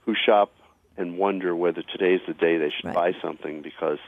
who 0.00 0.14
shop 0.14 0.52
and 0.98 1.16
wonder 1.16 1.56
whether 1.56 1.82
today's 1.82 2.20
the 2.26 2.34
day 2.34 2.58
they 2.58 2.70
should 2.76 2.86
right. 2.86 2.94
buy 2.94 3.12
something 3.22 3.62
because, 3.62 3.98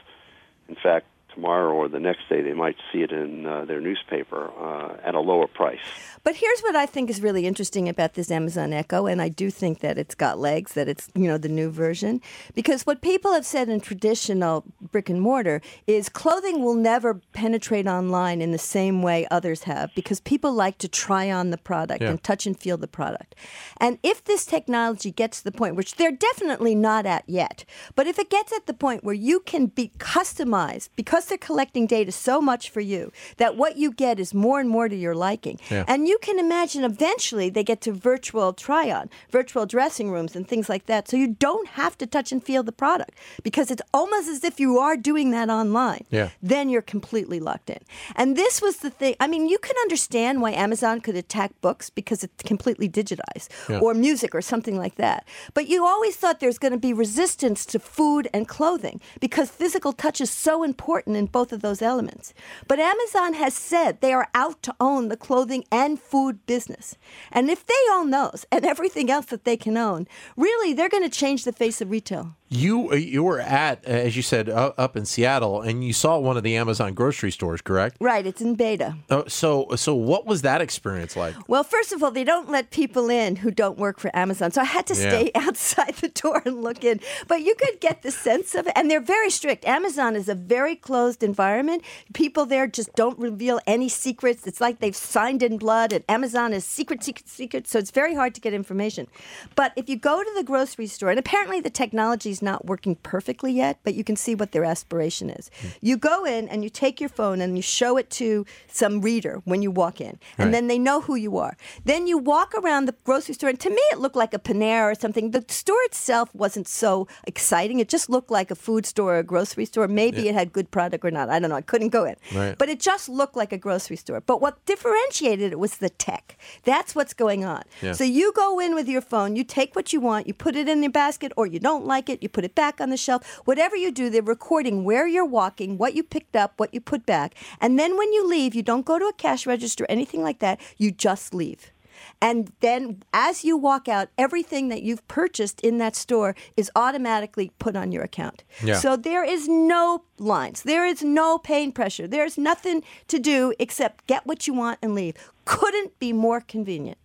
in 0.69 0.75
fact, 0.75 1.07
tomorrow 1.33 1.73
or 1.73 1.87
the 1.87 1.99
next 1.99 2.27
day 2.29 2.41
they 2.41 2.53
might 2.53 2.77
see 2.91 3.01
it 3.01 3.11
in 3.11 3.45
uh, 3.45 3.65
their 3.65 3.81
newspaper 3.81 4.51
uh, 4.59 4.97
at 5.03 5.15
a 5.15 5.19
lower 5.19 5.47
price. 5.47 5.79
But 6.23 6.35
here's 6.35 6.61
what 6.61 6.75
I 6.75 6.85
think 6.85 7.09
is 7.09 7.21
really 7.21 7.47
interesting 7.47 7.89
about 7.89 8.13
this 8.13 8.29
Amazon 8.29 8.73
Echo, 8.73 9.07
and 9.07 9.21
I 9.21 9.29
do 9.29 9.49
think 9.49 9.79
that 9.79 9.97
it's 9.97 10.15
got 10.15 10.37
legs, 10.37 10.73
that 10.73 10.87
it's 10.87 11.09
you 11.15 11.27
know 11.27 11.37
the 11.37 11.49
new 11.49 11.69
version, 11.71 12.21
because 12.53 12.85
what 12.85 13.01
people 13.01 13.33
have 13.33 13.45
said 13.45 13.69
in 13.69 13.79
traditional 13.81 14.63
brick 14.91 15.09
and 15.09 15.21
mortar 15.21 15.61
is 15.87 16.09
clothing 16.09 16.61
will 16.61 16.75
never 16.75 17.21
penetrate 17.33 17.87
online 17.87 18.41
in 18.41 18.51
the 18.51 18.57
same 18.57 19.01
way 19.01 19.27
others 19.31 19.63
have, 19.63 19.89
because 19.95 20.19
people 20.19 20.51
like 20.53 20.77
to 20.77 20.87
try 20.87 21.31
on 21.31 21.49
the 21.49 21.57
product 21.57 22.03
yeah. 22.03 22.09
and 22.09 22.23
touch 22.23 22.45
and 22.45 22.59
feel 22.59 22.77
the 22.77 22.87
product. 22.87 23.35
And 23.77 23.97
if 24.03 24.23
this 24.23 24.45
technology 24.45 25.11
gets 25.11 25.39
to 25.39 25.43
the 25.45 25.51
point, 25.51 25.75
which 25.75 25.95
they're 25.95 26.11
definitely 26.11 26.75
not 26.75 27.05
at 27.05 27.23
yet, 27.27 27.65
but 27.95 28.07
if 28.07 28.19
it 28.19 28.29
gets 28.29 28.53
at 28.53 28.67
the 28.67 28.73
point 28.73 29.03
where 29.03 29.15
you 29.15 29.39
can 29.39 29.67
be 29.67 29.91
customized 29.97 30.89
because 30.95 31.20
they're 31.25 31.37
collecting 31.37 31.87
data 31.87 32.11
so 32.11 32.41
much 32.41 32.69
for 32.69 32.81
you 32.81 33.11
that 33.37 33.55
what 33.55 33.77
you 33.77 33.91
get 33.91 34.19
is 34.19 34.33
more 34.33 34.59
and 34.59 34.69
more 34.69 34.87
to 34.87 34.95
your 34.95 35.15
liking, 35.15 35.59
yeah. 35.69 35.85
and 35.87 36.07
you 36.07 36.17
can 36.21 36.39
imagine 36.39 36.83
eventually 36.83 37.49
they 37.49 37.63
get 37.63 37.81
to 37.81 37.91
virtual 37.91 38.53
try 38.53 38.91
on, 38.91 39.09
virtual 39.29 39.65
dressing 39.65 40.11
rooms, 40.11 40.35
and 40.35 40.47
things 40.47 40.69
like 40.69 40.85
that. 40.85 41.07
So 41.07 41.17
you 41.17 41.27
don't 41.27 41.69
have 41.69 41.97
to 41.99 42.05
touch 42.05 42.31
and 42.31 42.43
feel 42.43 42.63
the 42.63 42.71
product 42.71 43.11
because 43.43 43.71
it's 43.71 43.81
almost 43.93 44.27
as 44.27 44.43
if 44.43 44.59
you 44.59 44.79
are 44.79 44.97
doing 44.97 45.31
that 45.31 45.49
online. 45.49 46.05
Yeah. 46.09 46.29
Then 46.41 46.69
you're 46.69 46.81
completely 46.81 47.39
locked 47.39 47.69
in. 47.69 47.79
And 48.15 48.35
this 48.35 48.61
was 48.61 48.77
the 48.77 48.89
thing. 48.89 49.15
I 49.19 49.27
mean, 49.27 49.47
you 49.47 49.57
can 49.57 49.75
understand 49.81 50.41
why 50.41 50.51
Amazon 50.51 51.01
could 51.01 51.15
attack 51.15 51.51
books 51.61 51.89
because 51.89 52.23
it's 52.23 52.43
completely 52.43 52.89
digitized 52.89 53.49
yeah. 53.69 53.79
or 53.79 53.93
music 53.93 54.33
or 54.35 54.41
something 54.41 54.77
like 54.77 54.95
that. 54.95 55.25
But 55.53 55.67
you 55.67 55.85
always 55.85 56.15
thought 56.15 56.39
there's 56.39 56.57
going 56.57 56.73
to 56.73 56.79
be 56.79 56.93
resistance 56.93 57.65
to 57.67 57.79
food 57.79 58.27
and 58.33 58.47
clothing 58.47 59.01
because 59.19 59.49
physical 59.49 59.93
touch 59.93 60.21
is 60.21 60.29
so 60.29 60.63
important 60.63 61.10
in 61.15 61.25
both 61.27 61.51
of 61.51 61.61
those 61.61 61.81
elements. 61.81 62.33
But 62.67 62.79
Amazon 62.79 63.33
has 63.33 63.53
said 63.53 64.01
they 64.01 64.13
are 64.13 64.29
out 64.33 64.61
to 64.63 64.75
own 64.79 65.09
the 65.09 65.17
clothing 65.17 65.63
and 65.71 65.99
food 65.99 66.45
business. 66.45 66.95
And 67.31 67.49
if 67.49 67.65
they 67.65 67.73
own 67.91 68.11
those 68.11 68.45
and 68.51 68.65
everything 68.65 69.09
else 69.09 69.27
that 69.27 69.45
they 69.45 69.57
can 69.57 69.77
own, 69.77 70.07
really 70.35 70.73
they're 70.73 70.89
going 70.89 71.09
to 71.09 71.09
change 71.09 71.43
the 71.43 71.51
face 71.51 71.81
of 71.81 71.91
retail. 71.91 72.35
You 72.53 72.91
uh, 72.91 72.95
you 72.95 73.23
were 73.23 73.39
at, 73.39 73.85
uh, 73.87 73.91
as 73.91 74.17
you 74.17 74.21
said, 74.21 74.49
uh, 74.49 74.73
up 74.77 74.97
in 74.97 75.05
Seattle, 75.05 75.61
and 75.61 75.85
you 75.85 75.93
saw 75.93 76.19
one 76.19 76.35
of 76.35 76.43
the 76.43 76.57
Amazon 76.57 76.93
grocery 76.93 77.31
stores, 77.31 77.61
correct? 77.61 77.95
Right, 78.01 78.27
it's 78.27 78.41
in 78.41 78.55
beta. 78.55 78.97
Uh, 79.09 79.23
so 79.27 79.69
so 79.77 79.95
what 79.95 80.25
was 80.25 80.41
that 80.41 80.59
experience 80.59 81.15
like? 81.15 81.33
Well, 81.47 81.63
first 81.63 81.93
of 81.93 82.03
all, 82.03 82.11
they 82.11 82.25
don't 82.25 82.49
let 82.49 82.69
people 82.69 83.09
in 83.09 83.37
who 83.37 83.51
don't 83.51 83.77
work 83.77 84.01
for 84.01 84.13
Amazon, 84.13 84.51
so 84.51 84.59
I 84.59 84.65
had 84.65 84.85
to 84.87 84.95
yeah. 84.95 84.99
stay 84.99 85.31
outside 85.35 85.95
the 85.95 86.09
door 86.09 86.41
and 86.43 86.61
look 86.61 86.83
in. 86.83 86.99
But 87.29 87.41
you 87.41 87.55
could 87.55 87.79
get 87.79 88.01
the 88.01 88.11
sense 88.11 88.53
of 88.53 88.67
it, 88.67 88.73
and 88.75 88.91
they're 88.91 88.99
very 88.99 89.29
strict. 89.29 89.63
Amazon 89.63 90.17
is 90.17 90.27
a 90.27 90.35
very 90.35 90.75
closed 90.75 91.23
environment. 91.23 91.83
People 92.11 92.45
there 92.45 92.67
just 92.67 92.93
don't 92.95 93.17
reveal 93.17 93.61
any 93.65 93.87
secrets. 93.87 94.45
It's 94.45 94.59
like 94.59 94.79
they've 94.79 94.93
signed 94.93 95.41
in 95.41 95.57
blood, 95.57 95.93
and 95.93 96.03
Amazon 96.09 96.51
is 96.51 96.65
secret, 96.65 97.01
secret, 97.01 97.29
secret. 97.29 97.65
So 97.65 97.79
it's 97.79 97.91
very 97.91 98.13
hard 98.13 98.35
to 98.35 98.41
get 98.41 98.53
information. 98.53 99.07
But 99.55 99.71
if 99.77 99.87
you 99.87 99.95
go 99.95 100.21
to 100.21 100.31
the 100.35 100.43
grocery 100.43 100.87
store, 100.87 101.11
and 101.11 101.19
apparently 101.19 101.61
the 101.61 101.69
technology 101.69 102.40
is 102.41 102.45
not 102.45 102.65
working 102.65 102.95
perfectly 102.95 103.51
yet, 103.53 103.79
but 103.83 103.93
you 103.93 104.03
can 104.03 104.15
see 104.15 104.35
what 104.35 104.51
their 104.51 104.63
aspiration 104.65 105.29
is. 105.29 105.49
Hmm. 105.61 105.67
You 105.81 105.97
go 105.97 106.25
in 106.25 106.47
and 106.49 106.63
you 106.63 106.69
take 106.69 106.99
your 106.99 107.09
phone 107.09 107.41
and 107.41 107.55
you 107.55 107.61
show 107.61 107.97
it 107.97 108.09
to 108.11 108.45
some 108.67 109.01
reader 109.01 109.41
when 109.45 109.61
you 109.61 109.71
walk 109.71 110.01
in, 110.01 110.17
and 110.37 110.47
Right. 110.47 110.51
then 110.51 110.67
they 110.67 110.79
know 110.79 111.01
who 111.01 111.15
you 111.15 111.37
are. 111.37 111.55
Then 111.85 112.07
you 112.07 112.17
walk 112.17 112.53
around 112.55 112.85
the 112.87 112.95
grocery 113.03 113.35
store, 113.35 113.49
and 113.49 113.59
to 113.59 113.69
me, 113.69 113.81
it 113.91 113.99
looked 113.99 114.15
like 114.15 114.33
a 114.33 114.39
Panera 114.39 114.91
or 114.91 114.95
something. 114.95 115.31
The 115.31 115.45
store 115.47 115.81
itself 115.85 116.29
wasn't 116.33 116.67
so 116.67 117.07
exciting. 117.25 117.79
It 117.79 117.89
just 117.89 118.09
looked 118.09 118.31
like 118.31 118.49
a 118.51 118.55
food 118.55 118.85
store 118.85 119.15
or 119.15 119.19
a 119.19 119.23
grocery 119.23 119.65
store. 119.65 119.87
Maybe 119.87 120.27
it 120.29 120.33
had 120.33 120.51
good 120.53 120.71
product 120.71 121.05
or 121.05 121.11
not. 121.11 121.29
I 121.29 121.39
don't 121.39 121.49
know. 121.49 121.55
I 121.55 121.61
couldn't 121.61 121.89
go 121.89 122.05
in. 122.05 122.15
Right. 122.33 122.57
But 122.57 122.69
it 122.69 122.79
just 122.79 123.09
looked 123.09 123.35
like 123.35 123.51
a 123.53 123.57
grocery 123.57 123.97
store. 123.97 124.21
But 124.21 124.41
what 124.41 124.65
differentiated 124.65 125.51
it 125.51 125.59
was 125.59 125.77
the 125.77 125.89
tech. 125.89 126.37
That's 126.63 126.95
what's 126.95 127.13
going 127.13 127.43
on. 127.45 127.63
Yeah. 127.81 127.93
So 127.93 128.03
you 128.03 128.31
go 128.33 128.59
in 128.59 128.73
with 128.75 128.87
your 128.87 129.01
phone, 129.01 129.35
you 129.35 129.43
take 129.43 129.75
what 129.75 129.93
you 129.93 129.99
want, 129.99 130.27
you 130.27 130.33
put 130.33 130.55
it 130.55 130.67
in 130.67 130.81
your 130.83 130.91
basket, 130.91 131.31
or 131.35 131.45
you 131.45 131.59
don't 131.59 131.85
like 131.85 132.09
it, 132.09 132.21
you 132.23 132.29
put 132.31 132.45
it 132.45 132.55
back 132.55 132.81
on 132.81 132.89
the 132.89 132.97
shelf. 132.97 133.41
Whatever 133.45 133.75
you 133.75 133.91
do, 133.91 134.09
they're 134.09 134.21
recording 134.21 134.83
where 134.83 135.07
you're 135.07 135.25
walking, 135.25 135.77
what 135.77 135.93
you 135.93 136.03
picked 136.03 136.35
up, 136.35 136.53
what 136.57 136.73
you 136.73 136.81
put 136.81 137.05
back. 137.05 137.35
And 137.59 137.77
then 137.77 137.97
when 137.97 138.11
you 138.13 138.27
leave, 138.27 138.55
you 138.55 138.63
don't 138.63 138.85
go 138.85 138.97
to 138.99 139.05
a 139.05 139.13
cash 139.13 139.45
register, 139.45 139.85
anything 139.89 140.23
like 140.23 140.39
that. 140.39 140.59
You 140.77 140.91
just 140.91 141.33
leave. 141.33 141.71
And 142.19 142.51
then 142.59 143.03
as 143.13 143.43
you 143.43 143.57
walk 143.57 143.87
out, 143.87 144.09
everything 144.17 144.69
that 144.69 144.83
you've 144.83 145.07
purchased 145.07 145.61
in 145.61 145.77
that 145.79 145.95
store 145.95 146.35
is 146.55 146.71
automatically 146.75 147.51
put 147.59 147.75
on 147.75 147.91
your 147.91 148.03
account. 148.03 148.43
Yeah. 148.63 148.75
So 148.75 148.95
there 148.95 149.23
is 149.23 149.47
no 149.47 150.03
lines. 150.17 150.63
There 150.63 150.85
is 150.85 151.03
no 151.03 151.37
pain 151.37 151.71
pressure. 151.71 152.07
There's 152.07 152.37
nothing 152.37 152.83
to 153.07 153.19
do 153.19 153.53
except 153.59 154.07
get 154.07 154.25
what 154.25 154.47
you 154.47 154.53
want 154.53 154.79
and 154.81 154.93
leave. 154.95 155.15
Couldn't 155.45 155.97
be 155.99 156.13
more 156.13 156.41
convenient. 156.41 156.97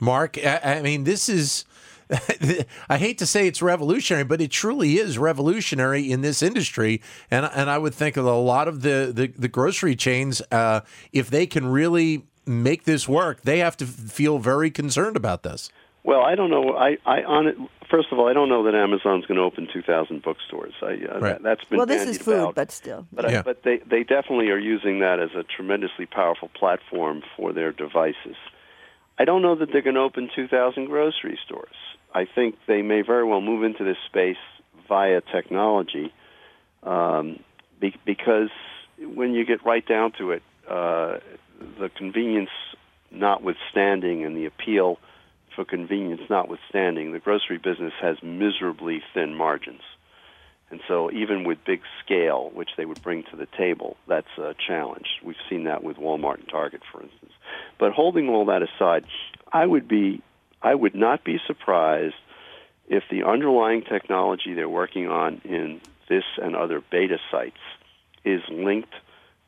Mark, 0.00 0.38
I, 0.38 0.60
I 0.78 0.82
mean, 0.82 1.04
this 1.04 1.28
is. 1.28 1.64
I 2.88 2.96
hate 2.98 3.18
to 3.18 3.26
say 3.26 3.46
it's 3.46 3.60
revolutionary, 3.62 4.24
but 4.24 4.40
it 4.40 4.50
truly 4.50 4.98
is 4.98 5.18
revolutionary 5.18 6.10
in 6.10 6.20
this 6.22 6.42
industry, 6.42 7.02
and 7.30 7.46
and 7.54 7.68
I 7.70 7.78
would 7.78 7.94
think 7.94 8.16
of 8.16 8.24
a 8.26 8.32
lot 8.34 8.68
of 8.68 8.82
the 8.82 9.12
the, 9.14 9.26
the 9.28 9.48
grocery 9.48 9.94
chains, 9.96 10.40
uh, 10.50 10.80
if 11.12 11.28
they 11.30 11.46
can 11.46 11.66
really 11.66 12.24
make 12.46 12.84
this 12.84 13.06
work, 13.08 13.42
they 13.42 13.58
have 13.58 13.76
to 13.78 13.86
feel 13.86 14.38
very 14.38 14.70
concerned 14.70 15.16
about 15.16 15.42
this. 15.42 15.70
Well, 16.04 16.22
I 16.22 16.34
don't 16.34 16.48
know. 16.50 16.74
I, 16.76 16.96
I 17.04 17.22
on 17.24 17.46
it. 17.48 17.56
First 17.90 18.08
of 18.12 18.18
all, 18.18 18.28
I 18.28 18.32
don't 18.34 18.48
know 18.50 18.64
that 18.64 18.74
Amazon's 18.74 19.24
going 19.26 19.36
to 19.38 19.42
open 19.44 19.66
2,000 19.72 20.22
bookstores. 20.22 20.74
I, 20.82 20.86
uh, 20.86 21.20
Right. 21.20 21.20
that, 21.20 21.42
that's 21.42 21.64
been 21.64 21.78
Well, 21.78 21.86
this 21.86 22.06
is 22.06 22.18
food, 22.18 22.34
about. 22.34 22.54
but 22.54 22.70
still. 22.70 23.06
But, 23.12 23.24
I- 23.26 23.30
Yeah. 23.32 23.42
but 23.42 23.62
they, 23.62 23.78
they 23.78 24.02
definitely 24.04 24.50
are 24.50 24.58
using 24.58 25.00
that 25.00 25.20
as 25.20 25.30
a 25.34 25.42
tremendously 25.42 26.04
powerful 26.04 26.48
platform 26.54 27.22
for 27.34 27.54
their 27.54 27.72
devices. 27.72 28.36
I 29.18 29.24
don't 29.24 29.40
know 29.40 29.54
that 29.56 29.70
they're 29.72 29.80
going 29.82 29.94
to 29.96 30.02
open 30.02 30.28
2,000 30.36 30.84
grocery 30.86 31.38
stores. 31.46 31.74
I 32.14 32.24
think 32.24 32.56
they 32.66 32.82
may 32.82 33.02
very 33.02 33.24
well 33.24 33.40
move 33.40 33.62
into 33.62 33.84
this 33.84 33.96
space 34.06 34.36
via 34.88 35.20
technology 35.20 36.12
um, 36.82 37.40
be, 37.80 37.94
because 38.04 38.50
when 38.98 39.34
you 39.34 39.44
get 39.44 39.64
right 39.64 39.86
down 39.86 40.12
to 40.18 40.32
it, 40.32 40.42
uh, 40.68 41.18
the 41.78 41.88
convenience 41.88 42.50
notwithstanding 43.10 44.24
and 44.24 44.36
the 44.36 44.46
appeal 44.46 44.98
for 45.54 45.64
convenience 45.64 46.22
notwithstanding, 46.30 47.12
the 47.12 47.18
grocery 47.18 47.58
business 47.58 47.92
has 48.00 48.16
miserably 48.22 49.02
thin 49.14 49.34
margins. 49.34 49.80
And 50.70 50.80
so, 50.86 51.10
even 51.10 51.44
with 51.44 51.64
big 51.64 51.80
scale, 52.04 52.50
which 52.52 52.68
they 52.76 52.84
would 52.84 53.02
bring 53.02 53.24
to 53.30 53.36
the 53.36 53.48
table, 53.56 53.96
that's 54.06 54.28
a 54.36 54.54
challenge. 54.66 55.06
We've 55.24 55.36
seen 55.48 55.64
that 55.64 55.82
with 55.82 55.96
Walmart 55.96 56.40
and 56.40 56.48
Target, 56.48 56.82
for 56.92 57.02
instance. 57.02 57.32
But 57.78 57.92
holding 57.92 58.28
all 58.28 58.44
that 58.46 58.62
aside, 58.62 59.06
I 59.50 59.64
would 59.64 59.88
be, 59.88 60.20
I 60.62 60.74
would 60.74 60.94
not 60.94 61.24
be 61.24 61.38
surprised 61.46 62.14
if 62.88 63.04
the 63.10 63.24
underlying 63.24 63.82
technology 63.82 64.54
they're 64.54 64.68
working 64.68 65.08
on 65.08 65.40
in 65.44 65.80
this 66.08 66.24
and 66.42 66.56
other 66.56 66.82
beta 66.90 67.18
sites 67.30 67.58
is 68.24 68.40
linked 68.50 68.92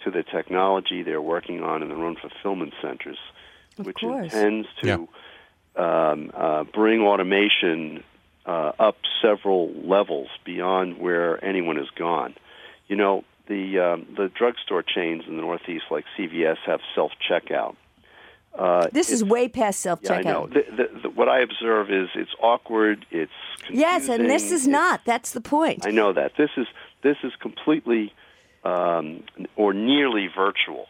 to 0.05 0.11
the 0.11 0.23
technology 0.23 1.03
they're 1.03 1.23
working 1.23 1.63
on 1.63 1.83
in 1.83 1.89
their 1.89 1.99
own 2.05 2.17
fulfillment 2.17 2.75
centers, 2.81 3.19
Of 3.79 3.87
which 3.87 3.97
course. 3.99 4.25
intends 4.33 4.69
to 4.83 5.09
Yeah. 5.77 6.11
um, 6.11 6.31
uh, 6.35 6.65
bring 6.65 7.01
automation 7.03 8.03
uh, 8.47 8.73
up 8.79 8.97
several 9.23 9.71
levels 9.85 10.29
beyond 10.45 10.99
where 10.99 11.43
anyone 11.45 11.77
has 11.77 11.89
gone. 11.91 12.35
You 12.89 12.97
know, 12.97 13.25
the 13.47 13.79
um, 13.79 14.07
the 14.17 14.29
drugstore 14.29 14.83
chains 14.83 15.25
in 15.27 15.37
the 15.37 15.43
Northeast, 15.43 15.85
like 15.91 16.05
CVS, 16.17 16.57
have 16.67 16.81
self 16.95 17.13
checkout. 17.29 17.77
Uh, 18.59 18.89
This 18.93 19.11
is 19.11 19.23
way 19.25 19.49
past 19.49 19.81
self 19.81 20.01
yeah, 20.03 20.13
I 20.15 20.23
know. 20.23 20.47
checkout. 20.47 20.55
The, 20.55 20.65
the, 20.95 21.01
the, 21.03 21.11
what 21.11 21.29
I 21.29 21.41
observe 21.41 21.91
is 21.91 22.09
it's 22.15 22.33
awkward. 22.43 23.07
It's 23.11 23.33
Yes, 23.71 24.09
and 24.09 24.29
this 24.29 24.51
is 24.51 24.67
not. 24.67 25.05
That's 25.05 25.31
the 25.33 25.41
point. 25.41 25.87
I 25.87 25.91
know 25.91 26.13
that 26.13 26.33
this 26.37 26.51
is 26.57 26.67
this 27.03 27.17
is 27.23 27.33
completely 27.41 28.13
um, 28.65 29.23
or 29.57 29.73
nearly 29.73 30.27
virtual. 30.35 30.89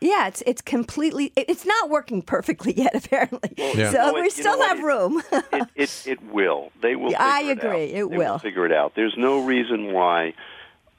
Yeah, 0.00 0.28
it's 0.28 0.42
it's 0.46 0.60
completely. 0.62 1.32
it- 1.34 1.48
It's 1.48 1.64
not 1.66 1.88
working 1.90 2.22
perfectly 2.22 2.72
yet, 2.76 2.94
apparently. 3.04 3.52
Yeah. 3.56 3.90
So 3.90 3.98
No, 3.98 4.08
it- 4.10 4.14
we 4.14 4.20
you 4.24 4.30
still 4.30 4.62
have 4.62 4.80
room. 4.82 5.22
it, 5.32 5.68
it, 5.74 6.02
it 6.06 6.22
will. 6.30 6.70
They 6.82 6.94
will. 6.94 7.10
Yeah, 7.12 7.18
I 7.24 7.40
figure 7.46 7.52
it 7.52 7.64
agree. 7.64 7.70
out. 7.70 8.04
It 8.06 8.10
They 8.10 8.16
will. 8.18 8.38
figure 8.38 8.66
it 8.66 8.72
out. 8.72 8.94
There's 8.94 9.16
no 9.16 9.40
reason 9.44 9.92
why 9.92 10.34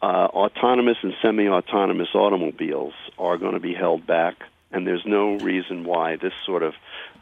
uh, 0.02 0.06
autonomous 0.34 0.98
and 1.04 1.14
semi-autonomous 1.22 2.10
automobiles 2.16 2.94
are 3.18 3.38
going 3.38 3.54
to 3.54 3.60
be 3.60 3.74
held 3.74 4.06
back, 4.08 4.36
and 4.72 4.86
there's 4.86 5.06
no 5.06 5.38
reason 5.38 5.84
why 5.84 6.16
this 6.16 6.34
sort 6.46 6.64
of 6.64 6.74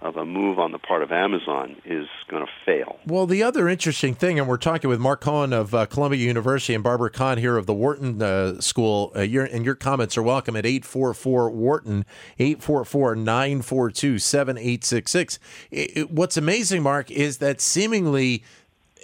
of 0.02 0.16
a 0.16 0.26
move 0.26 0.60
on 0.60 0.72
the 0.72 0.78
part 0.78 1.02
of 1.02 1.12
Amazon 1.12 1.76
is 1.84 2.08
going 2.28 2.46
to 2.46 2.52
fail. 2.64 3.00
Well, 3.08 3.26
the 3.26 3.42
other 3.42 3.68
interesting 3.68 4.14
thing, 4.14 4.38
and 4.38 4.48
we're 4.48 4.58
talking 4.58 4.90
with 4.92 5.00
Mark 5.00 5.22
Cohen 5.22 5.54
of 5.54 5.74
uh, 5.74 5.88
Columbia 5.88 6.24
University 6.24 6.76
and 6.76 6.84
Barbara 6.84 7.10
Kahn 7.10 7.40
here 7.40 7.58
of 7.58 7.66
the 7.66 7.74
Wharton 7.74 8.22
uh, 8.22 8.62
School. 8.62 9.12
Uh, 9.16 9.22
your, 9.22 9.46
and 9.46 9.66
your 9.66 9.74
comments 9.74 10.16
are 10.16 10.22
welcome 10.22 10.56
at 10.56 10.68
844 10.68 11.50
Wharton, 11.50 12.06
844 12.38 13.16
942 13.16 14.20
7866. 14.20 15.40
What's 16.10 16.38
amazing, 16.38 16.84
Mark, 16.84 17.10
is 17.10 17.40
that 17.40 17.60
seemingly 17.60 18.44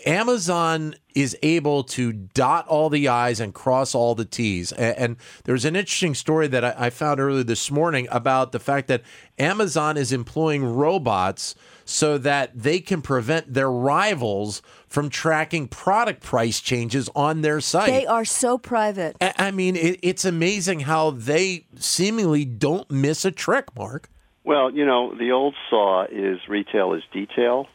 Amazon 0.06 0.96
is 1.16 1.38
able 1.44 1.84
to 1.84 2.12
dot 2.12 2.68
all 2.68 2.90
the 2.90 3.08
I's 3.08 3.40
and 3.40 3.54
cross 3.54 3.94
all 3.94 4.16
the 4.16 4.26
T's. 4.26 4.72
And, 4.72 4.98
and 4.98 5.18
there's 5.44 5.66
an 5.66 5.76
interesting 5.76 6.16
story 6.16 6.48
that 6.48 6.64
I, 6.64 6.76
I 6.78 6.90
found 6.90 7.20
earlier 7.20 7.44
this 7.44 7.70
morning 7.70 8.08
about 8.12 8.52
the 8.52 8.60
fact 8.60 8.88
that 8.88 9.04
Amazon 9.38 9.98
is 9.98 10.12
employing 10.12 10.64
robots 10.64 11.56
so 11.86 12.18
that 12.18 12.52
they 12.56 12.80
can 12.80 13.02
prevent 13.02 13.54
their 13.54 13.70
rivals 13.70 14.62
from 14.88 15.10
tracking 15.10 15.68
product 15.68 16.24
price 16.24 16.62
changes 16.62 17.10
on 17.16 17.42
their 17.42 17.60
site. 17.60 17.90
they 17.90 18.06
are 18.06 18.26
so 18.26 18.58
private. 18.58 19.18
I 19.20 19.34
I 19.38 19.52
mean, 19.52 19.76
it, 19.76 20.00
it's 20.02 20.24
amazing 20.24 20.82
how 20.82 21.12
they 21.12 21.66
seemingly 21.76 22.46
don't 22.46 22.90
miss 22.90 23.26
a 23.26 23.32
trick, 23.32 23.76
Mark. 23.76 24.10
Well, 24.46 24.72
you 24.72 24.86
know, 24.86 25.16
the 25.16 25.32
old 25.32 25.56
saw 25.70 26.06
is 26.06 26.40
retail 26.48 26.94
is 26.94 27.04
detail, 27.12 27.68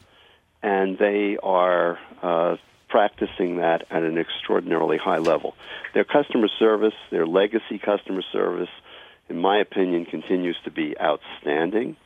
and 0.62 0.98
they 0.98 1.38
are 1.42 1.98
uh, 2.22 2.56
practicing 2.88 3.58
that 3.58 3.84
at 3.90 4.02
an 4.02 4.18
extraordinarily 4.18 4.98
high 4.98 5.18
level. 5.18 5.54
Their 5.94 6.04
customer 6.04 6.48
service, 6.58 6.94
their 7.10 7.26
legacy 7.26 7.78
customer 7.78 8.22
service, 8.32 8.70
in 9.28 9.38
my 9.38 9.58
opinion, 9.60 10.06
continues 10.06 10.56
to 10.64 10.70
be 10.70 10.96
outstanding. 10.98 11.96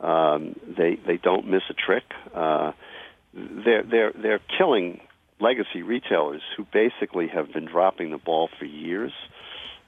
Um, 0.00 0.56
they 0.66 0.96
they 0.96 1.16
don't 1.16 1.48
miss 1.48 1.62
a 1.70 1.74
trick. 1.74 2.04
Uh, 2.34 2.72
they're 3.34 3.82
they're 3.82 4.12
they're 4.12 4.40
killing 4.58 5.00
legacy 5.40 5.82
retailers 5.82 6.42
who 6.56 6.64
basically 6.72 7.28
have 7.28 7.52
been 7.52 7.66
dropping 7.66 8.10
the 8.10 8.18
ball 8.18 8.48
for 8.58 8.64
years 8.64 9.12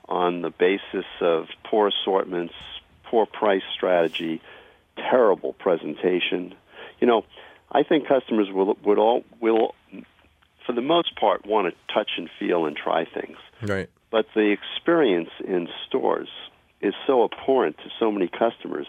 on 0.08 0.42
the 0.42 0.50
basis 0.50 1.06
of 1.20 1.48
poor 1.64 1.88
assortments, 1.88 2.54
poor 3.04 3.26
price 3.26 3.62
strategy, 3.74 4.40
terrible 4.96 5.52
presentation. 5.52 6.54
You 7.00 7.06
know, 7.06 7.24
I 7.70 7.82
think 7.82 8.08
customers 8.08 8.48
will 8.52 8.76
would 8.84 8.98
all 8.98 9.24
will 9.40 9.74
for 10.66 10.72
the 10.72 10.82
most 10.82 11.16
part 11.16 11.46
want 11.46 11.72
to 11.72 11.94
touch 11.94 12.10
and 12.18 12.28
feel 12.38 12.66
and 12.66 12.76
try 12.76 13.04
things. 13.04 13.38
Right. 13.62 13.88
But 14.10 14.26
the 14.34 14.50
experience 14.52 15.30
in 15.42 15.68
stores 15.86 16.28
is 16.80 16.94
so 17.06 17.24
abhorrent 17.24 17.76
to 17.78 17.90
so 17.98 18.12
many 18.12 18.28
customers 18.28 18.86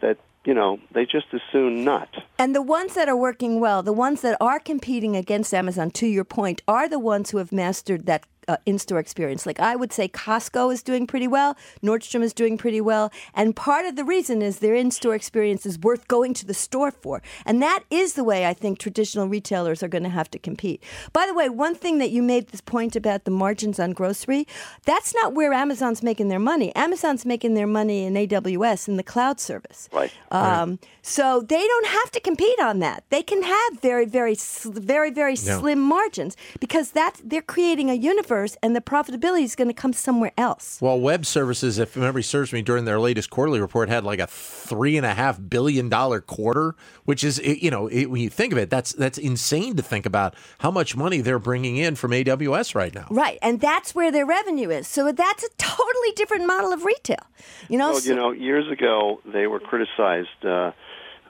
that, 0.00 0.18
you 0.44 0.54
know, 0.54 0.78
they 0.92 1.04
just 1.04 1.26
as 1.32 1.40
soon 1.52 1.84
not. 1.84 2.08
And 2.38 2.54
the 2.54 2.62
ones 2.62 2.94
that 2.94 3.08
are 3.08 3.16
working 3.16 3.60
well, 3.60 3.82
the 3.82 3.92
ones 3.92 4.22
that 4.22 4.36
are 4.40 4.58
competing 4.58 5.14
against 5.14 5.54
Amazon, 5.54 5.90
to 5.92 6.06
your 6.06 6.24
point, 6.24 6.62
are 6.66 6.88
the 6.88 6.98
ones 6.98 7.30
who 7.30 7.38
have 7.38 7.52
mastered 7.52 8.06
that 8.06 8.24
uh, 8.50 8.56
in-store 8.70 8.98
experience. 9.06 9.42
Like 9.50 9.60
I 9.60 9.74
would 9.80 9.92
say, 9.92 10.06
Costco 10.08 10.72
is 10.74 10.82
doing 10.82 11.06
pretty 11.06 11.28
well, 11.28 11.50
Nordstrom 11.82 12.22
is 12.22 12.32
doing 12.42 12.54
pretty 12.64 12.80
well, 12.80 13.06
and 13.34 13.54
part 13.68 13.84
of 13.88 13.92
the 13.96 14.04
reason 14.14 14.36
is 14.48 14.54
their 14.58 14.74
in-store 14.82 15.14
experience 15.20 15.62
is 15.70 15.76
worth 15.88 16.04
going 16.16 16.32
to 16.40 16.44
the 16.50 16.54
store 16.66 16.90
for, 16.90 17.22
and 17.46 17.56
that 17.62 17.80
is 17.90 18.08
the 18.14 18.24
way 18.30 18.40
I 18.46 18.54
think 18.62 18.78
traditional 18.78 19.26
retailers 19.36 19.82
are 19.82 19.88
going 19.94 20.06
to 20.10 20.16
have 20.20 20.30
to 20.34 20.38
compete. 20.48 20.78
By 21.12 21.24
the 21.28 21.34
way, 21.34 21.48
one 21.66 21.74
thing 21.84 21.98
that 21.98 22.10
you 22.10 22.22
made 22.22 22.44
this 22.48 22.60
point 22.74 22.94
about 22.96 23.20
the 23.24 23.30
margins 23.44 23.78
on 23.84 23.90
grocery, 24.00 24.46
that's 24.90 25.14
not 25.14 25.34
where 25.38 25.52
Amazon's 25.52 26.02
making 26.02 26.28
their 26.28 26.44
money. 26.52 26.68
Amazon's 26.86 27.24
making 27.32 27.54
their 27.54 27.66
money 27.80 27.98
in 28.08 28.14
AWS 28.22 28.88
in 28.88 28.96
the 28.96 29.06
cloud 29.12 29.38
service. 29.40 29.80
Right. 29.92 30.12
Um, 30.30 30.78
So 31.02 31.40
they 31.54 31.64
don't 31.72 31.88
have 31.98 32.10
to 32.16 32.20
compete 32.20 32.60
on 32.60 32.76
that. 32.86 32.98
They 33.14 33.22
can 33.30 33.42
have 33.42 33.70
very, 33.80 34.06
very, 34.18 34.34
sl- 34.34 34.70
very, 34.94 35.10
very 35.22 35.34
Yeah. 35.34 35.58
slim 35.58 35.80
margins 35.96 36.32
because 36.64 36.86
that 37.00 37.14
they're 37.30 37.48
creating 37.56 37.88
a 37.90 37.94
universe, 38.12 38.39
and 38.62 38.74
the 38.76 38.80
profitability 38.80 39.42
is 39.44 39.54
going 39.56 39.68
to 39.68 39.74
come 39.74 39.92
somewhere 39.92 40.32
else. 40.36 40.78
Well, 40.80 40.98
web 41.00 41.24
services, 41.26 41.78
if 41.78 41.96
memory 41.96 42.22
serves 42.22 42.52
me, 42.52 42.62
during 42.62 42.84
their 42.84 42.98
latest 43.00 43.30
quarterly 43.30 43.60
report, 43.60 43.88
had 43.88 44.04
like 44.04 44.18
a 44.18 44.26
three 44.26 44.96
and 44.96 45.06
a 45.06 45.14
half 45.14 45.38
billion 45.48 45.88
dollar 45.88 46.20
quarter, 46.20 46.74
which 47.04 47.24
is, 47.24 47.38
you 47.38 47.70
know, 47.70 47.86
it, 47.88 48.06
when 48.06 48.20
you 48.20 48.30
think 48.30 48.52
of 48.52 48.58
it, 48.58 48.70
that's 48.70 48.92
that's 48.92 49.18
insane 49.18 49.76
to 49.76 49.82
think 49.82 50.06
about 50.06 50.34
how 50.58 50.70
much 50.70 50.96
money 50.96 51.20
they're 51.20 51.38
bringing 51.38 51.76
in 51.76 51.94
from 51.96 52.12
AWS 52.12 52.74
right 52.74 52.94
now. 52.94 53.06
Right, 53.10 53.38
and 53.42 53.60
that's 53.60 53.94
where 53.94 54.10
their 54.12 54.26
revenue 54.26 54.70
is. 54.70 54.86
So 54.88 55.12
that's 55.12 55.44
a 55.44 55.48
totally 55.58 56.12
different 56.16 56.46
model 56.46 56.72
of 56.72 56.84
retail. 56.84 57.24
You 57.68 57.78
know, 57.78 57.90
Well, 57.90 58.00
so- 58.00 58.10
you 58.10 58.16
know, 58.16 58.30
years 58.32 58.70
ago 58.70 59.20
they 59.24 59.46
were 59.46 59.60
criticized 59.60 60.28
uh, 60.44 60.72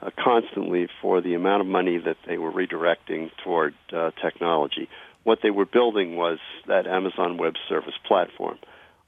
uh, 0.01 0.09
constantly 0.17 0.87
for 1.01 1.21
the 1.21 1.35
amount 1.35 1.61
of 1.61 1.67
money 1.67 1.97
that 1.99 2.17
they 2.25 2.37
were 2.37 2.51
redirecting 2.51 3.29
toward 3.43 3.75
uh, 3.93 4.11
technology. 4.21 4.89
What 5.23 5.39
they 5.43 5.51
were 5.51 5.65
building 5.65 6.15
was 6.15 6.39
that 6.67 6.87
Amazon 6.87 7.37
Web 7.37 7.53
Service 7.69 7.93
platform. 8.07 8.57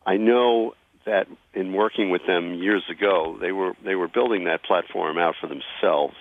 I 0.05 0.17
know 0.17 0.75
that 1.05 1.27
in 1.53 1.73
working 1.73 2.09
with 2.09 2.25
them 2.27 2.53
years 2.53 2.83
ago, 2.89 3.37
they 3.39 3.51
were 3.51 3.73
they 3.83 3.95
were 3.95 4.07
building 4.07 4.45
that 4.45 4.63
platform 4.63 5.17
out 5.17 5.35
for 5.39 5.47
themselves, 5.47 6.15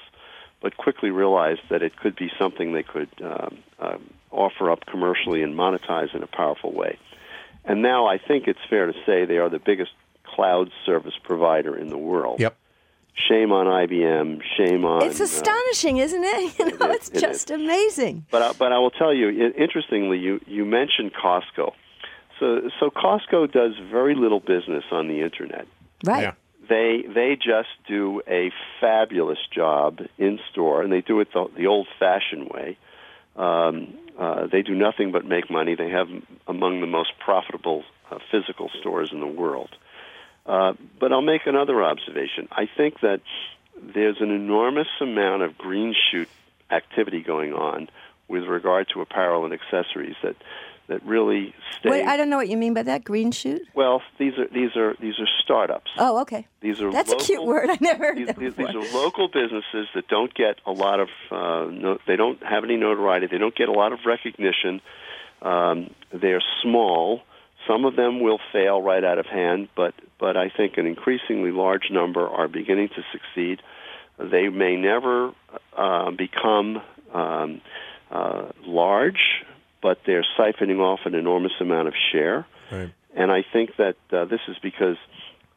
but 0.60 0.76
quickly 0.76 1.10
realized 1.10 1.60
that 1.70 1.82
it 1.82 1.96
could 1.96 2.16
be 2.16 2.30
something 2.38 2.72
they 2.72 2.82
could 2.82 3.10
um, 3.22 3.58
um, 3.78 4.10
offer 4.30 4.70
up 4.70 4.86
commercially 4.86 5.42
and 5.42 5.54
monetize 5.54 6.14
in 6.14 6.22
a 6.22 6.26
powerful 6.26 6.72
way. 6.72 6.98
And 7.64 7.82
now 7.82 8.06
I 8.06 8.18
think 8.18 8.48
it's 8.48 8.58
fair 8.68 8.86
to 8.86 8.94
say 9.06 9.24
they 9.24 9.38
are 9.38 9.48
the 9.48 9.60
biggest 9.60 9.92
cloud 10.24 10.70
service 10.84 11.14
provider 11.22 11.76
in 11.76 11.88
the 11.88 11.98
world. 11.98 12.40
Yep. 12.40 12.56
Shame 13.14 13.52
on 13.52 13.66
IBM. 13.66 14.40
Shame 14.56 14.84
on. 14.84 15.02
it's 15.04 15.20
uh, 15.20 15.24
astonishing, 15.24 15.98
isn't 15.98 16.24
it? 16.24 16.54
You 16.58 16.78
know, 16.78 16.90
is, 16.90 16.96
it's 16.96 17.10
it 17.10 17.20
just 17.20 17.50
amazing. 17.50 18.24
but 18.30 18.42
I, 18.42 18.52
but 18.52 18.72
I 18.72 18.78
will 18.78 18.90
tell 18.90 19.12
you, 19.12 19.28
i- 19.28 19.60
interestingly, 19.60 20.18
you 20.18 20.40
you 20.46 20.64
mentioned 20.64 21.12
Costco. 21.14 21.72
So 22.40 22.70
so 22.80 22.90
Costco 22.90 23.52
does 23.52 23.72
very 23.90 24.14
little 24.14 24.40
business 24.40 24.84
on 24.90 25.08
the 25.08 25.20
internet. 25.20 25.66
Right. 26.04 26.22
Yeah. 26.22 26.32
They 26.68 27.04
they 27.14 27.36
just 27.36 27.68
do 27.86 28.22
a 28.26 28.50
fabulous 28.80 29.38
job 29.54 30.00
in 30.18 30.38
store, 30.50 30.82
and 30.82 30.90
they 30.92 31.02
do 31.02 31.20
it 31.20 31.28
the, 31.34 31.48
the 31.56 31.66
old-fashioned 31.66 32.48
way. 32.48 32.78
Um, 33.36 33.94
uh, 34.18 34.46
they 34.46 34.62
do 34.62 34.74
nothing 34.74 35.10
but 35.12 35.24
make 35.24 35.50
money. 35.50 35.74
They 35.74 35.90
have 35.90 36.08
among 36.46 36.80
the 36.80 36.86
most 36.86 37.12
profitable 37.18 37.82
uh, 38.10 38.18
physical 38.30 38.70
stores 38.80 39.10
in 39.12 39.20
the 39.20 39.26
world. 39.26 39.70
Uh, 40.44 40.72
but 40.98 41.12
I'll 41.12 41.22
make 41.22 41.42
another 41.46 41.82
observation. 41.82 42.48
I 42.50 42.68
think 42.76 43.00
that 43.00 43.20
there's 43.80 44.20
an 44.20 44.30
enormous 44.30 44.88
amount 45.00 45.42
of 45.42 45.56
green 45.56 45.94
shoot 46.10 46.28
activity 46.70 47.22
going 47.22 47.52
on 47.52 47.88
with 48.28 48.44
regard 48.44 48.88
to 48.94 49.00
apparel 49.00 49.44
and 49.44 49.52
accessories 49.54 50.16
that 50.22 50.36
that 50.88 51.04
really 51.04 51.54
stay. 51.78 51.90
Wait, 51.90 52.06
I 52.06 52.16
don't 52.16 52.28
know 52.28 52.36
what 52.36 52.48
you 52.48 52.56
mean 52.56 52.74
by 52.74 52.82
that. 52.82 53.04
Green 53.04 53.30
shoot? 53.30 53.62
well, 53.74 54.02
these 54.18 54.32
are 54.38 54.48
these 54.48 54.76
are 54.76 54.94
these 55.00 55.14
are 55.20 55.28
startups. 55.42 55.90
Oh, 55.96 56.20
okay. 56.22 56.46
These 56.60 56.80
are 56.80 56.90
That's 56.90 57.10
local, 57.10 57.22
a 57.22 57.26
cute 57.26 57.44
word. 57.44 57.70
I 57.70 57.78
never 57.80 58.06
heard 58.06 58.18
These, 58.18 58.26
that 58.26 58.36
these, 58.36 58.54
before. 58.54 58.82
these 58.82 58.92
are 58.92 58.98
local 58.98 59.28
businesses 59.28 59.86
that 59.94 60.08
don't 60.08 60.34
get 60.34 60.56
a 60.66 60.72
lot 60.72 61.00
of 61.00 61.08
uh, 61.30 61.70
no, 61.70 61.98
they 62.06 62.16
don't 62.16 62.42
have 62.42 62.64
any 62.64 62.76
notoriety. 62.76 63.28
They 63.28 63.38
don't 63.38 63.54
get 63.54 63.68
a 63.68 63.72
lot 63.72 63.92
of 63.92 64.00
recognition. 64.04 64.80
Um, 65.40 65.90
they're 66.12 66.42
small. 66.62 67.22
Some 67.66 67.84
of 67.84 67.96
them 67.96 68.20
will 68.20 68.40
fail 68.52 68.82
right 68.82 69.04
out 69.04 69.18
of 69.18 69.26
hand, 69.26 69.68
but 69.76 69.94
but 70.18 70.36
I 70.36 70.48
think 70.48 70.76
an 70.78 70.86
increasingly 70.86 71.50
large 71.50 71.90
number 71.90 72.26
are 72.26 72.48
beginning 72.48 72.88
to 72.90 73.02
succeed. 73.12 73.60
They 74.18 74.48
may 74.48 74.76
never 74.76 75.32
uh, 75.76 76.10
become 76.10 76.82
um, 77.12 77.60
uh, 78.10 78.48
large, 78.64 79.44
but 79.80 79.98
they're 80.06 80.24
siphoning 80.38 80.78
off 80.78 81.00
an 81.04 81.14
enormous 81.14 81.52
amount 81.60 81.88
of 81.88 81.94
share. 82.12 82.46
Right. 82.70 82.92
And 83.14 83.30
I 83.30 83.44
think 83.52 83.76
that 83.76 83.96
uh, 84.12 84.24
this 84.24 84.40
is 84.48 84.56
because 84.62 84.96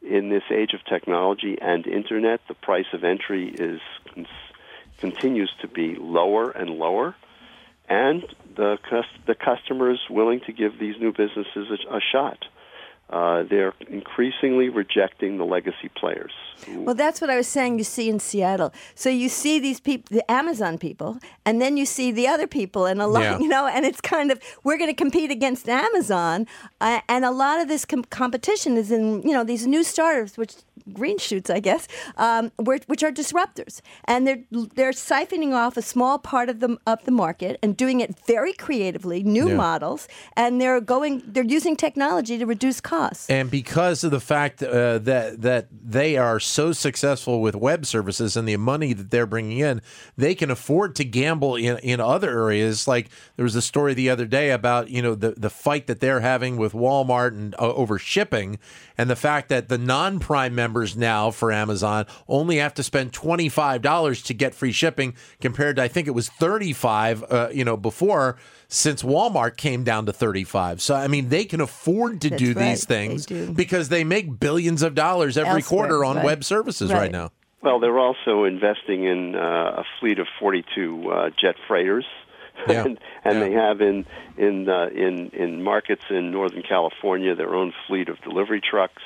in 0.01 0.29
this 0.29 0.43
age 0.51 0.74
of 0.74 0.83
technology 0.85 1.57
and 1.62 1.85
internet, 1.88 2.41
the 2.47 2.53
price 2.53 2.85
of 2.93 3.03
entry 3.03 3.50
is 3.50 3.79
cons- 4.13 4.27
continues 5.00 5.51
to 5.62 5.67
be 5.67 5.95
lower 5.95 6.51
and 6.51 6.69
lower, 6.71 7.15
and 7.89 8.24
the 8.56 8.77
the 9.27 9.36
customer 9.36 9.92
is 9.92 10.00
willing 10.10 10.42
to 10.46 10.54
give 10.54 10.80
these 10.80 10.96
new 11.00 11.12
businesses 11.12 11.68
a, 11.70 11.98
a 11.98 12.00
shot. 12.12 12.46
Uh, 13.09 13.43
they're 13.43 13.74
increasingly 13.88 14.67
rejecting 14.69 15.38
the 15.38 15.45
legacy 15.45 15.89
players. 15.95 16.31
Well, 16.69 16.95
that's 16.95 17.21
what 17.21 17.29
I 17.29 17.35
was 17.38 17.47
saying. 17.47 17.77
You 17.77 17.83
see 17.83 18.09
in 18.09 18.19
Seattle, 18.19 18.74
so 18.95 19.09
you 19.09 19.29
see 19.29 19.59
these 19.59 19.79
people, 19.79 20.15
the 20.18 20.29
Amazon 20.31 20.77
people, 20.79 21.20
and 21.46 21.61
then 21.61 21.77
you 21.77 21.85
see 21.85 22.11
the 22.11 22.27
other 22.27 22.48
people, 22.48 22.85
and 22.87 23.01
a 23.01 23.07
lot, 23.07 23.22
Yeah. 23.22 23.39
you 23.39 23.48
know, 23.48 23.68
and 23.68 23.85
it's 23.85 24.01
kind 24.01 24.31
of 24.31 24.39
we're 24.63 24.77
going 24.77 24.89
to 24.89 24.96
compete 24.96 25.29
against 25.29 25.70
Amazon, 25.70 26.48
uh, 26.81 27.01
and 27.07 27.25
a 27.25 27.31
lot 27.31 27.61
of 27.61 27.68
this 27.68 27.85
com- 27.85 28.05
competition 28.05 28.75
is 28.77 28.91
in 28.91 29.22
you 29.22 29.33
know 29.33 29.44
these 29.44 29.68
new 29.68 29.83
startups, 29.83 30.35
which 30.37 30.55
green 30.94 31.18
shoots, 31.18 31.50
I 31.50 31.59
guess, 31.59 31.87
um, 32.18 32.51
which, 32.57 32.83
which 32.85 33.03
are 33.03 33.11
disruptors, 33.11 33.81
and 34.05 34.25
they're 34.25 34.44
they're 34.51 34.91
siphoning 34.94 35.53
off 35.53 35.77
a 35.77 35.81
small 35.83 36.18
part 36.18 36.50
of 36.50 36.59
the 36.59 36.77
of 36.87 37.03
the 37.05 37.11
market 37.11 37.59
and 37.61 37.77
doing 37.77 38.00
it 38.00 38.15
very 38.25 38.53
creatively, 38.53 39.22
new 39.22 39.50
Yeah. 39.50 39.55
models, 39.57 40.07
and 40.35 40.59
they're 40.59 40.81
going, 40.81 41.22
they're 41.27 41.44
using 41.44 41.75
technology 41.75 42.37
to 42.39 42.46
reduce 42.48 42.81
costs. 42.81 42.95
And 43.29 43.51
because 43.51 44.03
of 44.03 44.12
the 44.12 44.20
fact 44.20 44.64
uh, 44.64 45.00
that 45.00 45.42
that 45.42 45.68
they 45.72 46.18
are 46.18 46.40
so 46.40 46.72
successful 46.72 47.42
with 47.42 47.55
web 47.55 47.86
services 47.86 48.38
and 48.38 48.48
the 48.48 48.58
money 48.58 48.94
that 48.94 49.12
they're 49.12 49.25
bringing 49.25 49.60
in, 49.60 49.81
they 50.18 50.36
can 50.36 50.50
afford 50.50 50.96
to 50.96 51.05
gamble 51.05 51.55
in, 51.55 51.77
in 51.79 52.00
other 52.00 52.29
areas. 52.29 52.88
Like 52.88 53.10
there 53.36 53.44
was 53.44 53.55
a 53.55 53.62
story 53.62 53.94
the 53.94 54.10
other 54.10 54.25
day 54.25 54.51
about 54.51 54.90
you 54.90 55.01
know 55.01 55.16
the 55.16 55.31
the 55.31 55.50
fight 55.50 55.88
that 55.88 56.00
they're 56.00 56.22
having 56.22 56.58
with 56.58 56.74
Walmart 56.74 57.29
and 57.29 57.53
uh, 57.55 57.74
over 57.74 57.98
shipping, 57.98 58.60
and 58.98 59.10
the 59.10 59.16
fact 59.16 59.50
that 59.50 59.70
the 59.70 59.77
non-Prime 59.77 60.55
members 60.55 60.96
now 60.96 61.31
for 61.31 61.51
Amazon 61.51 62.05
only 62.27 62.58
have 62.58 62.74
to 62.75 62.84
spend 62.84 63.14
twenty 63.14 63.50
five 63.50 63.81
dollars 63.81 64.22
to 64.24 64.34
get 64.34 64.55
free 64.55 64.72
shipping, 64.72 65.16
compared 65.42 65.75
to 65.75 65.84
I 65.84 65.88
think 65.88 66.08
it 66.08 66.12
was 66.12 66.29
thirty 66.29 66.74
five. 66.74 67.24
Uh, 67.29 67.50
you 67.51 67.66
know 67.66 67.77
before 67.77 68.38
since 68.68 69.04
Walmart 69.04 69.58
came 69.58 69.84
down 69.84 70.06
to 70.08 70.14
35. 70.14 70.82
So, 70.82 70.96
I 70.96 71.08
mean, 71.08 71.30
they 71.30 71.46
can 71.46 71.62
afford 71.62 72.22
to 72.22 72.30
That's 72.30 72.42
do 72.42 72.54
right, 72.54 72.70
these 72.72 72.86
they 72.86 72.96
things 73.08 73.25
do. 73.25 73.51
because 73.54 73.90
they 73.90 74.04
make 74.04 74.40
billions 74.40 74.82
of 74.82 74.96
dollars 74.96 75.38
every 75.38 75.62
Elsewhere, 75.62 75.88
quarter 75.88 76.06
on 76.06 76.18
right. 76.18 76.25
web 76.25 76.44
services 76.44 76.92
right, 76.92 77.00
Right. 77.01 77.12
now. 77.12 77.32
Well, 77.62 77.80
they're 77.80 77.98
also 78.00 78.44
investing 78.44 79.06
in 79.06 79.36
uh, 79.36 79.40
a 79.82 79.84
fleet 80.00 80.20
of 80.20 80.28
42 80.40 81.10
uh, 81.12 81.30
jet 81.40 81.56
freighters, 81.68 82.06
Yeah. 82.70 82.86
and, 82.86 83.00
and 83.24 83.40
Yeah. 83.40 83.40
they 83.40 83.51
have 83.54 83.82
in 83.82 84.06
in 84.38 84.70
uh, 84.70 84.88
in 84.94 85.30
in 85.30 85.64
markets 85.64 86.04
in 86.10 86.30
Northern 86.32 86.62
California 86.62 87.34
their 87.36 87.54
own 87.56 87.74
fleet 87.88 88.08
of 88.10 88.22
delivery 88.22 88.62
trucks. 88.62 89.01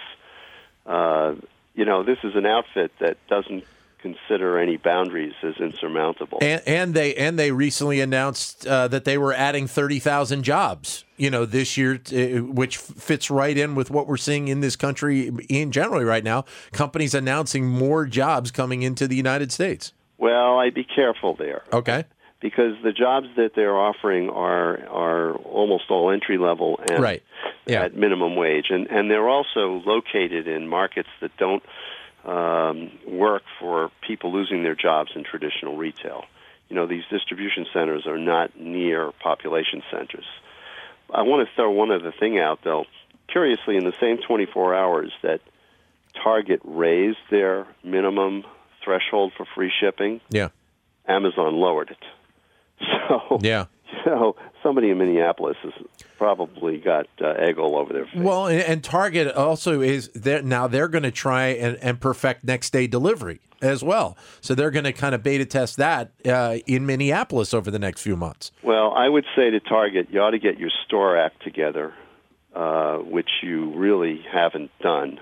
Uh, 0.86 1.36
you 1.76 1.86
know, 1.86 2.04
this 2.04 2.18
is 2.24 2.36
an 2.36 2.46
outfit 2.46 2.92
that 3.00 3.16
doesn't 3.28 3.64
consider 4.02 4.58
any 4.60 4.78
boundaries 4.78 5.34
as 5.44 5.56
insurmountable. 5.60 6.40
And, 6.42 6.62
and 6.66 6.94
they 6.94 7.16
and 7.16 7.38
they 7.38 7.52
recently 7.52 8.02
announced 8.02 8.66
uh, 8.68 8.88
that 8.90 9.06
they 9.06 9.18
were 9.18 9.34
adding 9.34 9.68
30,000 9.68 10.44
jobs, 10.44 11.06
you 11.18 11.30
know, 11.30 11.46
this 11.46 11.78
year, 11.78 11.98
t- 11.98 12.38
uh, 12.38 12.42
which 12.44 12.78
fits 12.78 13.30
right 13.30 13.58
in 13.58 13.76
with 13.76 13.92
what 13.92 14.08
we're 14.08 14.18
seeing 14.18 14.48
in 14.48 14.62
this 14.62 14.76
country 14.76 15.28
in 15.50 15.72
generally 15.72 16.06
right 16.06 16.24
now. 16.24 16.46
Companies 16.72 17.14
announcing 17.14 17.68
more 17.68 18.06
jobs 18.06 18.52
coming 18.52 18.82
into 18.84 19.08
the 19.08 19.16
United 19.16 19.52
States. 19.52 19.94
well, 20.18 20.60
I'd 20.60 20.74
be 20.74 20.84
careful 20.84 21.36
there. 21.36 21.64
Okay. 21.74 22.06
because 22.42 22.76
the 22.84 22.94
jobs 22.94 23.28
that 23.36 23.52
they're 23.56 23.78
offering 23.78 24.30
are 24.30 24.80
are 24.88 25.36
almost 25.36 25.86
all 25.90 26.10
entry 26.10 26.38
level 26.38 26.80
and 26.90 27.02
Right. 27.04 27.22
Yeah. 27.66 27.84
at 27.84 27.96
minimum 27.96 28.36
wage, 28.36 28.68
and 28.70 28.88
and 28.90 29.12
they're 29.12 29.28
also 29.30 29.82
located 29.86 30.48
in 30.48 30.68
markets 30.68 31.10
that 31.22 31.32
don't 31.38 31.62
um, 32.26 32.92
work 33.08 33.44
for 33.60 33.92
people 34.06 34.32
losing 34.32 34.64
their 34.64 34.76
jobs 34.76 35.12
in 35.16 35.24
traditional 35.24 35.78
retail. 35.78 36.26
You 36.70 36.76
know, 36.76 36.86
these 36.86 37.04
distribution 37.10 37.66
centers 37.74 38.06
are 38.06 38.18
not 38.18 38.60
near 38.60 39.12
population 39.12 39.82
centers. 39.92 40.26
I 41.12 41.24
want 41.24 41.48
to 41.48 41.56
throw 41.56 41.72
one 41.72 41.92
other 41.92 42.14
thing 42.20 42.38
out, 42.40 42.60
though. 42.64 42.86
Curiously, 43.28 43.78
in 43.78 43.84
the 43.84 43.94
same 44.00 44.18
24 44.18 44.76
hours 44.76 45.12
that 45.24 45.42
Target 46.24 46.62
raised 46.64 47.18
their 47.32 47.68
minimum 47.84 48.44
threshold 48.84 49.34
for 49.36 49.46
free 49.56 49.72
shipping, 49.80 50.22
Yeah. 50.30 50.50
Amazon 51.08 51.56
lowered 51.56 51.92
it. 51.92 52.04
So 53.10 53.40
Yeah. 53.42 53.66
So 54.06 54.36
somebody 54.64 54.90
in 54.90 54.98
Minneapolis 54.98 55.58
has 55.64 55.74
probably 56.18 56.78
got 56.78 57.08
uh, 57.22 57.30
egg 57.38 57.58
all 57.58 57.78
over 57.78 57.94
their 57.94 58.06
face. 58.06 58.16
Well, 58.18 58.48
and, 58.48 58.62
and 58.62 58.84
Target 58.84 59.34
also 59.34 59.82
is 59.82 60.10
there 60.10 60.42
now. 60.42 60.68
They're 60.68 60.88
going 60.88 61.04
to 61.04 61.12
try 61.12 61.48
and, 61.48 61.78
and 61.82 62.00
perfect 62.00 62.44
next 62.44 62.72
day 62.72 62.88
delivery 62.88 63.40
as 63.62 63.84
well. 63.84 64.18
So 64.42 64.56
they're 64.56 64.72
going 64.72 64.86
to 64.86 64.94
kind 64.94 65.14
of 65.14 65.24
beta 65.24 65.46
test 65.46 65.78
that 65.78 66.12
uh, 66.26 66.58
in 66.66 66.86
Minneapolis 66.86 67.54
over 67.54 67.70
the 67.70 67.80
next 67.80 68.02
few 68.02 68.16
months. 68.16 68.52
Well, 68.64 68.94
I 68.94 69.10
would 69.10 69.26
say 69.36 69.50
to 69.50 69.60
Target, 69.60 70.08
you 70.12 70.22
ought 70.22 70.32
to 70.32 70.40
get 70.40 70.58
your 70.58 70.72
store 70.86 71.18
act 71.18 71.44
together, 71.44 71.94
uh, 72.56 72.98
which 72.98 73.30
you 73.44 73.74
really 73.76 74.24
haven't 74.32 74.72
done, 74.80 75.20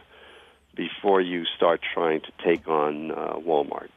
before 0.76 1.19
you 1.19 1.43
start 1.56 1.82
trying 1.93 2.21
to 2.21 2.32
take 2.45 2.67
on 2.67 3.12
uh, 3.12 3.34
Walmart. 3.38 3.89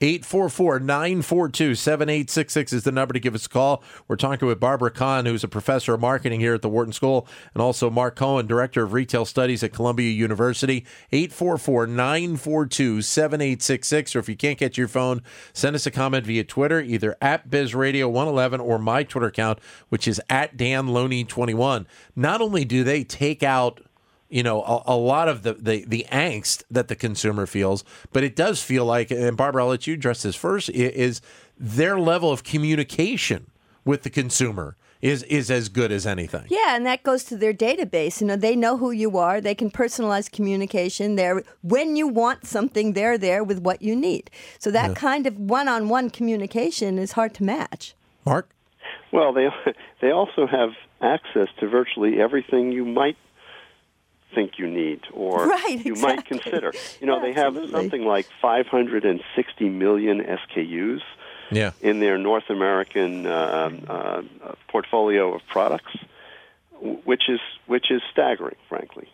844 0.00 0.80
942 0.80 1.74
7866 1.74 2.72
is 2.72 2.84
the 2.84 2.92
number 2.92 3.12
to 3.12 3.20
give 3.20 3.34
us 3.34 3.46
a 3.46 3.48
call. 3.48 3.82
We're 4.06 4.16
talking 4.16 4.46
with 4.46 4.60
Barbara 4.60 4.92
Kahn, 4.92 5.26
who's 5.26 5.42
a 5.42 5.48
professor 5.48 5.94
of 5.94 6.00
marketing 6.00 6.38
here 6.38 6.54
at 6.54 6.62
the 6.62 6.68
Wharton 6.68 6.92
School, 6.92 7.26
and 7.52 7.60
also 7.60 7.90
Mark 7.90 8.14
Cohen, 8.14 8.46
director 8.46 8.84
of 8.84 8.92
retail 8.92 9.24
studies 9.24 9.62
at 9.64 9.72
Columbia 9.72 10.10
University. 10.10 10.86
844 11.10 11.88
942 11.88 13.02
7866. 13.02 14.14
Or 14.14 14.18
if 14.20 14.28
you 14.28 14.36
can't 14.36 14.58
get 14.58 14.78
your 14.78 14.88
phone, 14.88 15.22
send 15.52 15.74
us 15.74 15.86
a 15.86 15.90
comment 15.90 16.24
via 16.26 16.44
Twitter, 16.44 16.80
either 16.80 17.16
at 17.20 17.50
BizRadio111 17.50 18.60
or 18.60 18.78
my 18.78 19.02
Twitter 19.02 19.26
account, 19.26 19.58
which 19.88 20.06
is 20.06 20.20
at 20.30 20.56
DanLoney21. 20.56 21.86
Not 22.14 22.40
only 22.40 22.64
do 22.64 22.84
they 22.84 23.02
take 23.02 23.42
out 23.42 23.80
you 24.28 24.42
know 24.42 24.62
a, 24.62 24.82
a, 24.86 24.96
lot 24.96 25.28
of 25.28 25.42
the, 25.42 25.54
the 25.54 25.84
the 25.86 26.06
angst 26.10 26.62
that 26.70 26.88
the 26.88 26.96
consumer 26.96 27.46
feels 27.46 27.84
but 28.12 28.22
it 28.22 28.36
does 28.36 28.62
feel 28.62 28.84
like 28.84 29.10
and 29.10 29.36
barbara 29.36 29.62
i'll 29.62 29.70
let 29.70 29.86
you 29.86 29.94
address 29.94 30.22
this 30.22 30.36
first 30.36 30.68
is 30.70 31.20
their 31.58 31.98
level 31.98 32.30
of 32.30 32.44
communication 32.44 33.50
with 33.84 34.02
the 34.02 34.10
consumer 34.10 34.76
is 35.00 35.22
is 35.24 35.50
as 35.50 35.68
good 35.68 35.92
as 35.92 36.06
anything. 36.06 36.44
Yeah, 36.48 36.74
and 36.74 36.84
that 36.86 37.02
goes 37.02 37.24
to 37.24 37.36
their 37.36 37.54
database. 37.54 38.20
You 38.20 38.26
know, 38.26 38.36
they 38.36 38.56
know 38.56 38.76
who 38.76 38.90
you 38.90 39.16
are. 39.16 39.40
They 39.40 39.54
can 39.54 39.70
personalize 39.70 40.30
communication. 40.30 41.16
There, 41.16 41.42
when 41.62 41.96
you 41.96 42.08
want 42.08 42.46
something, 42.46 42.92
they're 42.92 43.18
there 43.18 43.44
with 43.44 43.60
what 43.60 43.82
you 43.82 43.94
need. 43.94 44.30
So 44.58 44.70
that 44.70 44.88
yeah. 44.88 44.94
kind 44.94 45.26
of 45.26 45.38
one-on-one 45.38 46.10
communication 46.10 46.98
is 46.98 47.12
hard 47.12 47.34
to 47.34 47.44
match. 47.44 47.94
Mark, 48.24 48.50
well, 49.12 49.32
they 49.32 49.48
they 50.00 50.10
also 50.10 50.46
have 50.46 50.70
access 51.00 51.48
to 51.60 51.68
virtually 51.68 52.20
everything 52.20 52.72
you 52.72 52.84
might 52.84 53.16
think 54.34 54.58
you 54.58 54.66
need 54.66 55.00
or 55.12 55.46
right, 55.48 55.84
you 55.84 55.92
exactly. 55.92 56.16
might 56.16 56.24
consider. 56.26 56.72
You 57.00 57.06
know, 57.06 57.16
yeah, 57.16 57.22
they 57.22 57.32
have 57.32 57.56
absolutely. 57.56 57.72
something 57.72 58.04
like 58.04 58.26
560 58.40 59.68
million 59.68 60.20
SKUs 60.20 61.00
yeah. 61.50 61.72
in 61.80 62.00
their 62.00 62.18
North 62.18 62.50
American 62.50 63.26
uh, 63.26 63.70
uh, 63.88 64.22
portfolio 64.68 65.34
of 65.34 65.42
products, 65.46 65.96
which 66.80 67.28
is 67.28 67.40
which 67.66 67.90
is 67.90 68.02
staggering, 68.10 68.56
frankly. 68.68 69.08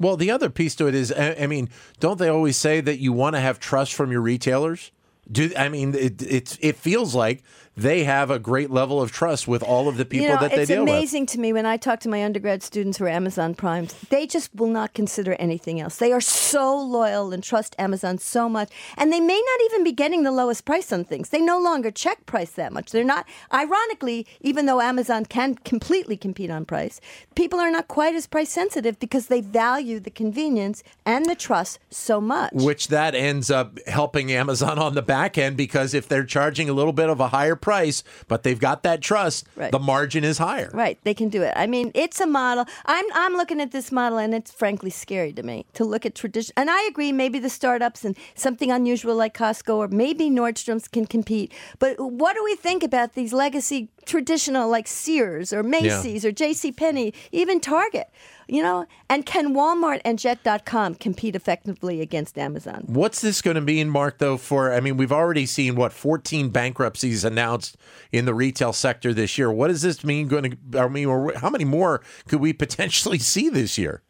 Well, 0.00 0.16
the 0.16 0.30
other 0.30 0.48
piece 0.48 0.76
to 0.76 0.86
it 0.86 0.94
is, 0.94 1.12
I 1.12 1.48
mean, 1.48 1.70
don't 1.98 2.18
they 2.18 2.28
always 2.28 2.56
say 2.56 2.80
that 2.80 2.98
you 2.98 3.12
want 3.12 3.34
to 3.34 3.40
have 3.40 3.58
trust 3.58 3.94
from 3.94 4.12
your 4.12 4.20
retailers? 4.20 4.92
Do 5.30 5.50
I 5.58 5.68
mean 5.68 5.94
it? 5.94 6.22
It, 6.22 6.58
it 6.60 6.76
feels 6.76 7.14
like 7.14 7.42
they 7.78 8.02
have 8.02 8.28
a 8.28 8.40
great 8.40 8.70
level 8.70 9.00
of 9.00 9.12
trust 9.12 9.46
with 9.46 9.62
all 9.62 9.88
of 9.88 9.96
the 9.96 10.04
people 10.04 10.26
you 10.26 10.34
know, 10.34 10.40
that 10.40 10.50
they 10.50 10.64
deal 10.64 10.82
with. 10.82 10.88
It's 10.88 10.98
amazing 10.98 11.26
to 11.26 11.38
me 11.38 11.52
when 11.52 11.64
I 11.64 11.76
talk 11.76 12.00
to 12.00 12.08
my 12.08 12.24
undergrad 12.24 12.64
students 12.64 12.98
who 12.98 13.04
are 13.04 13.08
Amazon 13.08 13.54
Primes. 13.54 13.94
They 14.10 14.26
just 14.26 14.52
will 14.52 14.68
not 14.68 14.94
consider 14.94 15.34
anything 15.34 15.80
else. 15.80 15.96
They 15.96 16.12
are 16.12 16.20
so 16.20 16.76
loyal 16.76 17.32
and 17.32 17.42
trust 17.42 17.76
Amazon 17.78 18.18
so 18.18 18.48
much, 18.48 18.70
and 18.96 19.12
they 19.12 19.20
may 19.20 19.40
not 19.40 19.64
even 19.66 19.84
be 19.84 19.92
getting 19.92 20.24
the 20.24 20.32
lowest 20.32 20.64
price 20.64 20.92
on 20.92 21.04
things. 21.04 21.28
They 21.28 21.40
no 21.40 21.60
longer 21.60 21.92
check 21.92 22.26
price 22.26 22.50
that 22.52 22.72
much. 22.72 22.90
They're 22.90 23.04
not. 23.04 23.28
Ironically, 23.54 24.26
even 24.40 24.66
though 24.66 24.80
Amazon 24.80 25.24
can 25.24 25.54
completely 25.54 26.16
compete 26.16 26.50
on 26.50 26.64
price, 26.64 27.00
people 27.36 27.60
are 27.60 27.70
not 27.70 27.86
quite 27.86 28.16
as 28.16 28.26
price 28.26 28.50
sensitive 28.50 28.98
because 28.98 29.28
they 29.28 29.40
value 29.40 30.00
the 30.00 30.10
convenience 30.10 30.82
and 31.06 31.26
the 31.26 31.36
trust 31.36 31.78
so 31.90 32.20
much. 32.20 32.52
Which 32.54 32.88
that 32.88 33.14
ends 33.14 33.52
up 33.52 33.78
helping 33.86 34.32
Amazon 34.32 34.80
on 34.80 34.94
the 34.94 35.02
back 35.02 35.38
end 35.38 35.56
because 35.56 35.94
if 35.94 36.08
they're 36.08 36.24
charging 36.24 36.68
a 36.68 36.72
little 36.72 36.92
bit 36.92 37.08
of 37.08 37.20
a 37.20 37.28
higher 37.28 37.54
price 37.54 37.67
price, 37.68 38.02
but 38.28 38.44
they've 38.44 38.58
got 38.58 38.82
that 38.82 39.02
trust. 39.02 39.46
Right. 39.54 39.70
The 39.70 39.78
margin 39.78 40.24
is 40.24 40.38
higher. 40.38 40.70
Right. 40.72 40.98
They 41.04 41.12
can 41.12 41.28
do 41.28 41.42
it. 41.42 41.52
I 41.54 41.66
mean, 41.66 41.92
it's 41.94 42.18
a 42.18 42.26
model. 42.26 42.64
I'm 42.86 43.04
I'm 43.12 43.34
looking 43.34 43.60
at 43.60 43.72
this 43.72 43.92
model 43.92 44.16
and 44.16 44.32
it's 44.32 44.50
frankly 44.50 44.88
scary 44.88 45.34
to 45.34 45.42
me 45.42 45.66
to 45.74 45.84
look 45.84 46.06
at 46.06 46.14
tradition. 46.14 46.54
And 46.56 46.70
I 46.70 46.82
agree, 46.84 47.12
maybe 47.12 47.38
the 47.38 47.50
startups 47.50 48.06
and 48.06 48.16
something 48.34 48.70
unusual 48.70 49.14
like 49.14 49.36
Costco 49.36 49.76
or 49.76 49.88
maybe 49.88 50.30
Nordstrom's 50.30 50.88
can 50.88 51.04
compete. 51.04 51.52
But 51.78 52.00
what 52.00 52.36
do 52.36 52.42
we 52.42 52.56
think 52.56 52.82
about 52.82 53.12
these 53.12 53.34
legacy 53.34 53.90
traditional 54.06 54.70
like 54.70 54.88
Sears 54.88 55.52
or 55.52 55.62
Macy's 55.62 56.24
yeah. 56.24 56.30
or 56.30 56.32
J.C. 56.32 56.72
Penney, 56.72 57.12
even 57.32 57.60
Target? 57.60 58.08
You 58.50 58.62
know, 58.62 58.86
and 59.10 59.26
can 59.26 59.54
Walmart 59.54 60.00
and 60.06 60.18
Jet.com 60.18 60.94
compete 60.94 61.36
effectively 61.36 62.00
against 62.00 62.38
Amazon? 62.38 62.84
What's 62.86 63.20
this 63.20 63.42
going 63.42 63.56
to 63.56 63.60
mean, 63.60 63.90
Mark, 63.90 64.16
though, 64.16 64.38
for, 64.38 64.72
I 64.72 64.80
mean, 64.80 64.96
we've 64.96 65.12
already 65.12 65.44
seen, 65.44 65.76
what, 65.76 65.92
14 65.92 66.48
bankruptcies 66.48 67.24
announced 67.24 67.76
in 68.10 68.24
the 68.24 68.32
retail 68.32 68.72
sector 68.72 69.12
this 69.12 69.36
year. 69.36 69.52
What 69.52 69.68
does 69.68 69.82
this 69.82 70.02
mean 70.02 70.28
going 70.28 70.56
to, 70.72 70.80
I 70.80 70.88
mean, 70.88 71.30
how 71.36 71.50
many 71.50 71.66
more 71.66 72.02
could 72.26 72.40
we 72.40 72.52
potentially 72.54 73.18
see 73.18 73.50
this 73.50 73.76
year? 73.76 74.02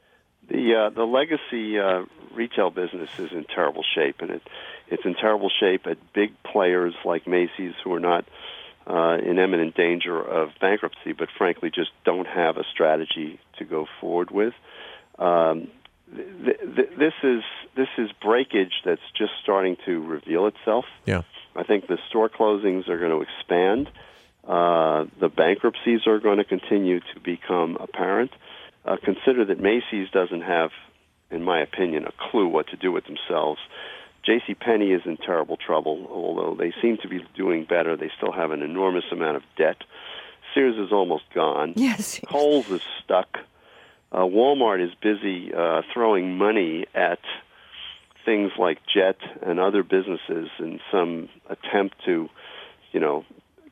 The, 0.49 0.87
uh, 0.87 0.91
the 0.91 1.05
legacy 1.05 1.79
uh, 1.81 2.05
retail 2.33 2.71
business 2.71 3.11
is 3.19 3.33
in 3.33 3.45
terrible 3.53 3.83
shape, 3.95 4.21
and 4.21 4.31
it, 4.31 4.43
it's 4.87 5.05
in 5.05 5.17
terrible 5.17 5.51
shape 5.51 5.89
at 5.89 5.99
big 6.13 6.33
players 6.45 6.95
like 7.05 7.27
Macy's 7.27 7.75
who 7.83 7.93
are 7.93 8.01
not– 8.01 8.25
uh, 8.89 9.19
in 9.23 9.39
imminent 9.39 9.75
danger 9.75 10.19
of 10.19 10.51
bankruptcy, 10.61 11.13
but 11.13 11.29
frankly 11.37 11.71
just 11.71 11.91
don't 12.05 12.27
have 12.27 12.57
a 12.57 12.65
strategy 12.73 13.39
to 13.59 13.65
go 13.65 13.87
forward 14.01 14.31
with. 14.31 14.55
Um, 15.19 15.69
th- 16.15 16.59
th- 16.77 16.91
this 16.99 17.13
is 17.23 17.43
this 17.77 17.89
is 17.99 18.11
breakage 18.23 18.73
that's 18.85 19.03
just 19.17 19.33
starting 19.43 19.77
to 19.85 20.01
reveal 20.01 20.47
itself. 20.47 20.87
Yeah, 21.05 21.23
I 21.55 21.65
think 21.65 21.87
the 21.87 21.99
store 22.09 22.29
closings 22.29 22.89
are 22.89 22.99
going 22.99 23.11
to 23.11 23.21
expand. 23.21 23.91
Uh, 24.47 25.05
the 25.21 25.29
bankruptcies 25.29 26.07
are 26.07 26.19
going 26.19 26.39
to 26.39 26.45
continue 26.45 27.01
to 27.01 27.21
become 27.23 27.77
apparent. 27.79 28.31
Uh, 28.85 28.97
consider 29.05 29.45
that 29.45 29.61
Macy's 29.61 30.09
doesn't 30.11 30.41
have, 30.41 30.71
in 31.31 31.43
my 31.45 31.61
opinion, 31.61 32.07
a 32.07 32.13
clue 32.31 32.49
what 32.49 32.69
to 32.69 32.77
do 32.77 32.91
with 32.91 33.05
themselves. 33.05 33.61
J.C. 34.29 34.53
Penney 34.53 34.91
is 34.91 35.01
in 35.07 35.17
terrible 35.17 35.57
trouble, 35.57 36.07
although 36.11 36.55
they 36.55 36.75
seem 36.83 36.99
to 36.99 37.09
be 37.09 37.25
doing 37.35 37.65
better. 37.65 37.97
They 37.97 38.11
still 38.19 38.31
have 38.31 38.51
an 38.51 38.61
enormous 38.63 39.05
amount 39.11 39.39
of 39.39 39.43
debt. 39.57 39.79
Sears 40.53 40.77
is 40.77 40.93
almost 40.93 41.25
gone. 41.35 41.73
Yes. 41.77 42.21
Kohl's 42.27 42.69
is 42.69 42.83
stuck. 43.03 43.39
Uh, 44.13 44.19
Walmart 44.19 44.85
is 44.85 44.95
busy 45.01 45.55
uh, 45.55 45.81
throwing 45.95 46.37
money 46.37 46.85
at 46.95 47.21
things 48.27 48.53
like 48.59 48.81
Jet 48.93 49.17
and 49.41 49.59
other 49.59 49.83
businesses 49.83 50.51
in 50.59 50.79
some 50.93 51.31
attempt 51.49 51.97
to, 52.05 52.29
you 52.93 53.01
know, 53.01 53.25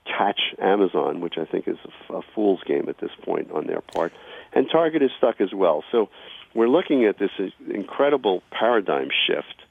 catch 0.07 0.40
Amazon, 0.59 1.21
which 1.21 1.35
I 1.37 1.45
think 1.45 1.69
is 1.69 1.77
a, 2.09 2.14
a 2.14 2.23
fool's 2.35 2.62
game 2.64 2.88
at 2.88 2.97
this 2.99 3.11
point 3.23 3.51
on 3.51 3.66
their 3.66 3.83
part. 3.83 4.14
And 4.55 4.69
Target 4.73 5.03
is 5.03 5.11
stuck 5.19 5.42
as 5.42 5.53
well. 5.53 5.85
So 5.92 6.09
we're 6.55 6.69
looking 6.69 7.05
at 7.05 7.19
this 7.19 7.31
incredible 7.69 8.42
paradigm 8.51 9.09
shift 9.27 9.65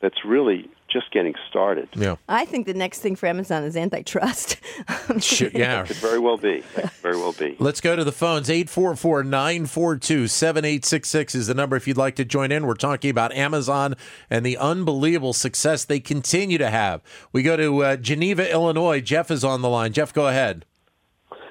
that's 0.00 0.24
really 0.24 0.70
just 0.88 1.10
getting 1.12 1.34
started. 1.50 1.88
Yeah. 1.94 2.16
I 2.28 2.44
think 2.46 2.66
the 2.66 2.74
next 2.74 3.00
thing 3.00 3.14
for 3.14 3.26
Amazon 3.26 3.62
is 3.64 3.76
antitrust. 3.76 4.58
Should, 5.20 5.52
yeah. 5.52 5.84
Could 5.84 5.96
very 5.96 6.18
well 6.18 6.38
be. 6.38 6.60
Very 7.02 7.16
well 7.16 7.32
be. 7.32 7.56
Let's 7.58 7.80
go 7.80 7.94
to 7.94 8.04
the 8.04 8.12
phones. 8.12 8.48
844 8.48 9.24
942 9.24 10.28
7866 10.28 11.34
is 11.34 11.46
the 11.48 11.54
number 11.54 11.76
if 11.76 11.86
you'd 11.86 11.98
like 11.98 12.16
to 12.16 12.24
join 12.24 12.50
in. 12.52 12.66
We're 12.66 12.74
talking 12.74 13.10
about 13.10 13.32
Amazon 13.34 13.94
and 14.30 14.46
the 14.46 14.56
unbelievable 14.56 15.34
success 15.34 15.84
they 15.84 16.00
continue 16.00 16.58
to 16.58 16.70
have. 16.70 17.02
We 17.32 17.42
go 17.42 17.56
to 17.56 17.84
uh, 17.84 17.96
Geneva, 17.96 18.50
Illinois. 18.50 19.00
Jeff 19.00 19.30
is 19.30 19.44
on 19.44 19.60
the 19.60 19.68
line. 19.68 19.92
Jeff, 19.92 20.14
go 20.14 20.28
ahead. 20.28 20.64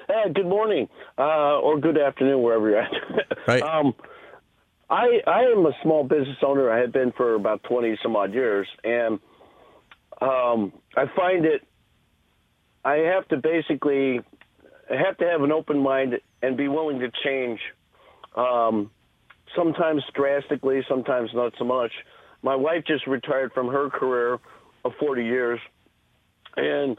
Hey, 0.08 0.32
good 0.32 0.46
morning 0.46 0.88
uh, 1.18 1.60
or 1.60 1.78
good 1.78 1.98
afternoon, 1.98 2.42
wherever 2.42 2.68
you're 2.68 2.80
at. 2.80 2.92
right. 3.46 3.62
Um, 3.68 3.94
I 4.90 5.20
I 5.26 5.40
am 5.42 5.66
a 5.66 5.72
small 5.82 6.04
business 6.04 6.38
owner. 6.44 6.70
I 6.70 6.80
have 6.80 6.92
been 6.92 7.12
for 7.12 7.34
about 7.34 7.62
twenty 7.64 7.96
some 8.02 8.16
odd 8.16 8.32
years, 8.32 8.66
and 8.84 9.18
um, 10.20 10.72
I 10.96 11.04
find 11.14 11.44
it. 11.44 11.62
I 12.84 12.96
have 13.14 13.28
to 13.28 13.36
basically 13.36 14.20
I 14.90 14.96
have 14.96 15.18
to 15.18 15.26
have 15.26 15.42
an 15.42 15.52
open 15.52 15.78
mind 15.78 16.14
and 16.42 16.56
be 16.56 16.68
willing 16.68 17.00
to 17.00 17.10
change. 17.24 17.60
Um, 18.34 18.90
sometimes 19.56 20.02
drastically, 20.14 20.80
sometimes 20.88 21.30
not 21.34 21.52
so 21.58 21.64
much. 21.64 21.92
My 22.42 22.54
wife 22.54 22.84
just 22.86 23.06
retired 23.06 23.52
from 23.52 23.68
her 23.68 23.90
career 23.90 24.38
of 24.84 24.92
40 25.00 25.24
years, 25.24 25.60
and 26.56 26.96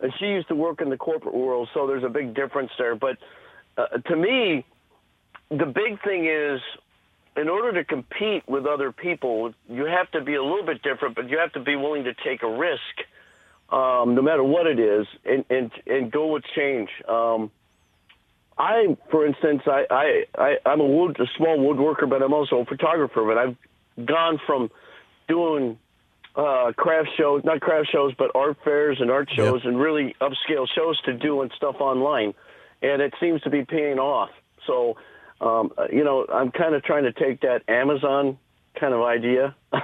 and 0.00 0.12
she 0.18 0.26
used 0.26 0.48
to 0.48 0.54
work 0.54 0.80
in 0.80 0.90
the 0.90 0.96
corporate 0.96 1.34
world, 1.34 1.68
so 1.72 1.86
there's 1.86 2.04
a 2.04 2.08
big 2.08 2.34
difference 2.34 2.70
there. 2.78 2.96
But 2.96 3.16
uh, 3.78 3.86
to 4.08 4.16
me, 4.16 4.66
the 5.50 5.66
big 5.66 6.02
thing 6.02 6.26
is 6.26 6.60
in 7.36 7.48
order 7.48 7.72
to 7.72 7.84
compete 7.84 8.42
with 8.48 8.66
other 8.66 8.92
people, 8.92 9.52
you 9.68 9.86
have 9.86 10.10
to 10.12 10.20
be 10.20 10.34
a 10.34 10.42
little 10.42 10.64
bit 10.64 10.82
different, 10.82 11.14
but 11.14 11.28
you 11.28 11.38
have 11.38 11.52
to 11.52 11.60
be 11.60 11.76
willing 11.76 12.04
to 12.04 12.14
take 12.24 12.42
a 12.42 12.50
risk 12.50 12.80
um, 13.72 14.14
no 14.14 14.22
matter 14.22 14.42
what 14.42 14.66
it 14.66 14.80
is, 14.80 15.06
and 15.24 15.44
and 15.48 15.70
and 15.86 16.10
go 16.10 16.32
with 16.32 16.42
change. 16.56 16.88
Um, 17.08 17.50
I, 18.58 18.96
for 19.10 19.24
instance, 19.24 19.62
I, 19.66 19.84
I, 19.90 20.24
I 20.36 20.56
I'm 20.66 20.80
a 20.80 20.86
wood 20.86 21.18
a 21.20 21.26
small 21.36 21.56
woodworker, 21.58 22.08
but 22.08 22.22
I'm 22.22 22.32
also 22.32 22.56
a 22.56 22.64
photographer. 22.64 23.24
But 23.24 23.38
I've 23.38 24.06
gone 24.06 24.40
from 24.44 24.70
doing 25.28 25.78
uh, 26.34 26.72
craft 26.76 27.10
shows, 27.16 27.42
not 27.44 27.60
craft 27.60 27.90
shows, 27.92 28.12
but 28.18 28.32
art 28.34 28.58
fairs 28.64 28.98
and 29.00 29.10
art 29.10 29.30
shows, 29.34 29.62
and 29.64 29.78
really 29.78 30.14
upscale 30.20 30.66
shows 30.74 31.00
to 31.02 31.12
doing 31.12 31.50
stuff 31.56 31.76
online, 31.80 32.34
and 32.82 33.00
it 33.00 33.14
seems 33.20 33.40
to 33.42 33.50
be 33.50 33.64
paying 33.64 33.98
off. 33.98 34.30
So, 34.66 34.96
um, 35.40 35.72
you 35.92 36.04
know, 36.04 36.26
I'm 36.32 36.50
kind 36.50 36.74
of 36.74 36.82
trying 36.82 37.04
to 37.04 37.12
take 37.12 37.40
that 37.40 37.62
Amazon 37.68 38.38
kind 38.78 38.94
of 38.94 39.02
idea. 39.02 39.54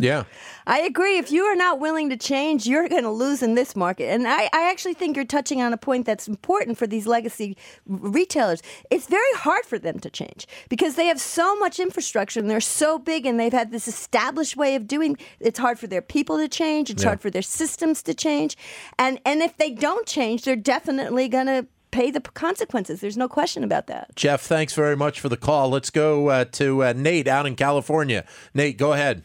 yeah. 0.00 0.24
I 0.66 0.80
agree. 0.80 1.18
If 1.18 1.30
you 1.30 1.44
are 1.44 1.56
not 1.56 1.78
willing 1.80 2.10
to 2.10 2.16
change, 2.16 2.66
you're 2.66 2.88
going 2.88 3.02
to 3.04 3.10
lose 3.10 3.42
in 3.42 3.54
this 3.54 3.74
market. 3.76 4.06
And 4.06 4.26
I, 4.26 4.44
I 4.52 4.70
actually 4.70 4.94
think 4.94 5.16
you're 5.16 5.24
touching 5.24 5.60
on 5.62 5.72
a 5.72 5.76
point 5.76 6.06
that's 6.06 6.28
important 6.28 6.78
for 6.78 6.86
these 6.86 7.06
legacy 7.06 7.56
retailers. 7.86 8.62
It's 8.90 9.06
very 9.06 9.32
hard 9.34 9.64
for 9.64 9.78
them 9.78 9.98
to 10.00 10.10
change 10.10 10.46
because 10.68 10.94
they 10.96 11.06
have 11.06 11.20
so 11.20 11.56
much 11.56 11.78
infrastructure 11.80 12.40
and 12.40 12.50
they're 12.50 12.60
so 12.60 12.98
big 12.98 13.26
and 13.26 13.38
they've 13.38 13.52
had 13.52 13.70
this 13.70 13.88
established 13.88 14.56
way 14.56 14.74
of 14.74 14.86
doing. 14.86 15.16
It's 15.40 15.58
hard 15.58 15.78
for 15.78 15.86
their 15.86 16.02
people 16.02 16.38
to 16.38 16.48
change. 16.48 16.90
It's 16.90 17.02
Yeah. 17.02 17.10
hard 17.10 17.20
for 17.20 17.30
their 17.30 17.42
systems 17.42 18.02
to 18.04 18.14
change. 18.14 18.56
And 18.98 19.20
and 19.24 19.42
if 19.42 19.56
they 19.56 19.70
don't 19.70 20.06
change, 20.06 20.44
they're 20.44 20.56
definitely 20.56 21.28
going 21.28 21.46
to 21.46 21.66
pay 21.92 22.10
the 22.10 22.20
consequences. 22.20 23.00
There's 23.00 23.16
no 23.16 23.28
question 23.28 23.62
about 23.62 23.86
that. 23.86 24.16
Jeff, 24.16 24.42
thanks 24.42 24.74
very 24.74 24.96
much 24.96 25.20
for 25.20 25.28
the 25.28 25.36
call. 25.36 25.68
Let's 25.68 25.90
go 25.90 26.28
uh, 26.28 26.44
to 26.46 26.82
uh, 26.82 26.92
Nate 26.96 27.28
out 27.28 27.46
in 27.46 27.54
California. 27.54 28.24
Nate, 28.52 28.76
go 28.76 28.92
ahead. 28.92 29.22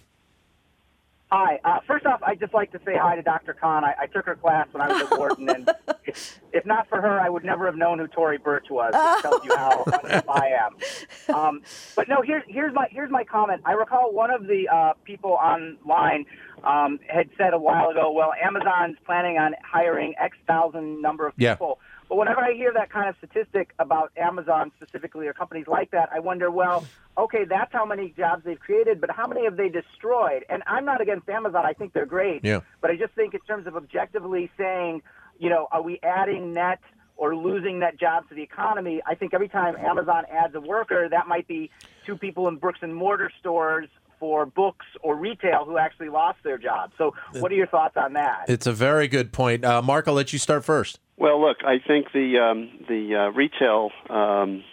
Hi. 1.31 1.59
Uh, 1.65 1.79
first 1.85 2.05
off, 2.05 2.21
I'd 2.23 2.39
just 2.39 2.53
like 2.53 2.71
to 2.71 2.79
say 2.85 2.95
hi 2.95 3.17
to 3.17 3.21
Dr. 3.21 3.53
Kahn. 3.53 3.83
I, 3.83 3.93
I 3.99 4.05
took 4.05 4.25
her 4.27 4.35
class 4.35 4.67
when 4.71 4.81
I 4.81 4.87
was 4.87 5.11
at 5.11 5.11
Wharton, 5.17 5.49
and 5.49 5.69
if, 6.05 6.39
if 6.53 6.65
not 6.65 6.87
for 6.87 7.01
her, 7.01 7.19
I 7.19 7.27
would 7.27 7.43
never 7.43 7.65
have 7.65 7.75
known 7.75 7.99
who 7.99 8.07
Tory 8.07 8.37
Burch 8.37 8.67
was. 8.69 8.93
It 8.95 9.21
tells 9.21 9.43
you 9.43 9.53
how 9.55 9.83
I 10.29 10.51
am. 10.65 11.35
Um, 11.35 11.61
but 11.97 12.07
no, 12.07 12.21
here's 12.21 12.43
here's 12.47 12.73
my 12.73 12.87
here's 12.91 13.11
my 13.11 13.25
comment. 13.25 13.61
I 13.65 13.73
recall 13.73 14.13
one 14.13 14.31
of 14.31 14.47
the 14.47 14.69
uh, 14.69 14.93
people 15.03 15.31
online 15.31 16.25
um, 16.67 16.99
had 17.07 17.29
said 17.37 17.53
a 17.53 17.57
while 17.59 17.89
ago, 17.89 18.11
"Well, 18.11 18.33
Amazon's 18.43 18.97
planning 19.05 19.37
on 19.37 19.55
hiring 19.63 20.13
X 20.19 20.37
thousand 20.45 21.01
number 21.01 21.25
of 21.25 21.33
Yeah. 21.37 21.53
people." 21.55 21.79
But 22.09 22.17
whenever 22.17 22.41
I 22.41 22.53
hear 22.53 22.71
that 22.73 22.89
kind 22.89 23.09
of 23.09 23.15
statistic 23.17 23.73
about 23.79 24.11
Amazon 24.17 24.71
specifically 24.75 25.27
or 25.27 25.33
companies 25.33 25.67
like 25.67 25.91
that, 25.91 26.09
I 26.13 26.19
wonder, 26.19 26.49
well, 26.49 26.85
okay, 27.17 27.43
that's 27.43 27.71
how 27.73 27.85
many 27.85 28.13
jobs 28.15 28.43
they've 28.45 28.59
created, 28.59 29.01
but 29.01 29.11
how 29.11 29.27
many 29.27 29.43
have 29.43 29.57
they 29.57 29.67
destroyed? 29.67 30.45
And 30.49 30.63
I'm 30.67 30.85
not 30.85 31.01
against 31.01 31.27
Amazon. 31.27 31.65
I 31.65 31.73
think 31.73 31.91
they're 31.93 32.05
great. 32.05 32.45
Yeah. 32.45 32.61
But 32.81 32.91
I 32.91 32.95
just 32.95 33.13
think 33.13 33.33
in 33.33 33.41
terms 33.41 33.67
of 33.67 33.75
objectively 33.75 34.49
saying, 34.57 35.01
you 35.37 35.49
know, 35.49 35.67
are 35.71 35.81
we 35.81 35.99
adding 36.01 36.53
net 36.53 36.79
or 37.17 37.35
losing 37.35 37.79
net 37.79 37.97
jobs 37.99 38.29
to 38.29 38.35
the 38.35 38.43
economy? 38.43 39.01
I 39.05 39.15
think 39.15 39.33
every 39.33 39.49
time 39.49 39.75
Amazon 39.75 40.23
adds 40.31 40.55
a 40.55 40.61
worker, 40.61 41.09
that 41.09 41.27
might 41.27 41.47
be 41.47 41.71
two 42.05 42.15
people 42.15 42.47
in 42.47 42.55
bricks 42.55 42.79
and 42.81 42.95
mortar 42.95 43.29
stores 43.37 43.89
for 44.19 44.45
books 44.45 44.85
or 45.01 45.15
retail 45.15 45.65
who 45.65 45.77
actually 45.77 46.09
lost 46.09 46.39
their 46.43 46.57
jobs. 46.57 46.93
So 46.97 47.13
what 47.33 47.51
are 47.51 47.55
your 47.55 47.67
thoughts 47.67 47.97
on 47.97 48.13
that? 48.13 48.45
It's 48.47 48.67
a 48.67 48.73
very 48.73 49.07
good 49.07 49.31
point. 49.31 49.63
Uh, 49.63 49.81
Mark, 49.81 50.07
I'll 50.07 50.13
let 50.13 50.33
you 50.33 50.39
start 50.39 50.65
first. 50.65 50.99
Well, 51.17 51.41
look, 51.41 51.57
I 51.63 51.79
think 51.79 52.11
the 52.11 52.37
um, 52.39 52.85
the 52.87 53.15
uh, 53.15 53.31
retail 53.31 53.91
um, 54.09 54.63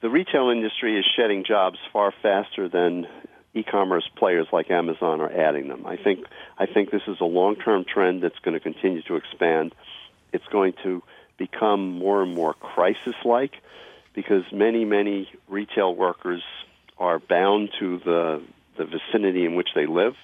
the 0.00 0.10
retail 0.10 0.50
industry 0.50 0.98
is 0.98 1.06
shedding 1.16 1.44
jobs 1.44 1.78
far 1.92 2.12
faster 2.22 2.68
than 2.68 3.06
e-commerce 3.54 4.08
players 4.16 4.46
like 4.52 4.70
Amazon 4.70 5.20
are 5.20 5.30
adding 5.30 5.68
them. 5.68 5.86
I 5.86 5.96
think 5.96 6.26
I 6.58 6.66
think 6.66 6.90
this 6.90 7.02
is 7.06 7.18
a 7.20 7.24
long-term 7.24 7.84
trend 7.92 8.22
that's 8.22 8.38
going 8.40 8.54
to 8.54 8.60
continue 8.60 9.02
to 9.02 9.16
expand. 9.16 9.74
It's 10.32 10.46
going 10.50 10.74
to 10.82 11.02
become 11.38 11.98
more 11.98 12.22
and 12.22 12.34
more 12.34 12.54
crisis-like 12.54 13.52
because 14.14 14.44
many 14.52 14.84
many 14.84 15.30
retail 15.48 15.94
workers 15.94 16.42
are 16.98 17.18
bound 17.18 17.70
to 17.78 17.98
the 17.98 18.42
the 18.76 18.84
vicinity 18.84 19.44
in 19.44 19.54
which 19.54 19.68
they 19.74 19.86
live. 19.86 20.14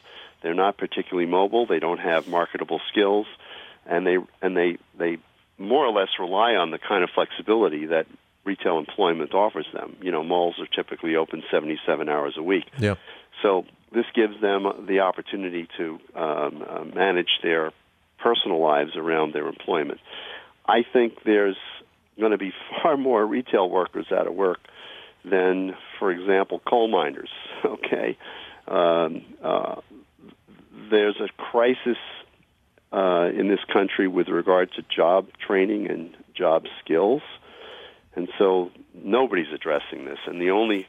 They're 0.42 0.54
not 0.54 0.78
particularly 0.78 1.28
mobile. 1.28 1.66
They 1.66 1.80
don't 1.80 1.98
have 1.98 2.28
marketable 2.28 2.80
skills, 2.90 3.26
and 3.86 4.06
they 4.06 4.18
and 4.40 4.56
they 4.56 4.78
they 4.96 5.18
more 5.58 5.84
or 5.84 5.92
less 5.92 6.08
rely 6.18 6.54
on 6.54 6.70
the 6.70 6.78
kind 6.78 7.02
of 7.02 7.10
flexibility 7.14 7.86
that 7.86 8.06
retail 8.44 8.78
employment 8.78 9.34
offers 9.34 9.66
them. 9.72 9.96
You 10.00 10.12
know, 10.12 10.22
malls 10.22 10.54
are 10.60 10.66
typically 10.66 11.16
open 11.16 11.42
77 11.50 12.08
hours 12.08 12.34
a 12.38 12.42
week. 12.42 12.64
Yeah. 12.78 12.94
So 13.42 13.66
this 13.92 14.06
gives 14.14 14.40
them 14.40 14.86
the 14.86 15.00
opportunity 15.00 15.68
to 15.76 15.98
um, 16.14 16.64
uh, 16.66 16.84
manage 16.84 17.40
their 17.42 17.72
personal 18.18 18.60
lives 18.60 18.96
around 18.96 19.32
their 19.32 19.46
employment. 19.46 20.00
I 20.66 20.84
think 20.92 21.24
there's 21.24 21.56
going 22.18 22.32
to 22.32 22.38
be 22.38 22.52
far 22.82 22.96
more 22.96 23.24
retail 23.24 23.68
workers 23.68 24.06
out 24.12 24.26
of 24.26 24.34
work 24.34 24.60
than, 25.28 25.76
for 25.98 26.10
example, 26.10 26.60
coal 26.66 26.88
miners. 26.88 27.30
Okay, 27.64 28.16
um, 28.68 29.24
uh, 29.42 29.76
there's 30.90 31.16
a 31.20 31.28
crisis 31.36 31.96
uh, 32.92 33.28
in 33.34 33.48
this 33.48 33.58
country 33.72 34.06
with 34.06 34.28
regard 34.28 34.70
to 34.72 34.82
job 34.82 35.26
training 35.44 35.90
and 35.90 36.16
job 36.34 36.66
skills, 36.82 37.22
and 38.14 38.28
so 38.38 38.70
nobody's 38.94 39.52
addressing 39.52 40.04
this. 40.04 40.18
And 40.26 40.40
the 40.40 40.50
only 40.50 40.86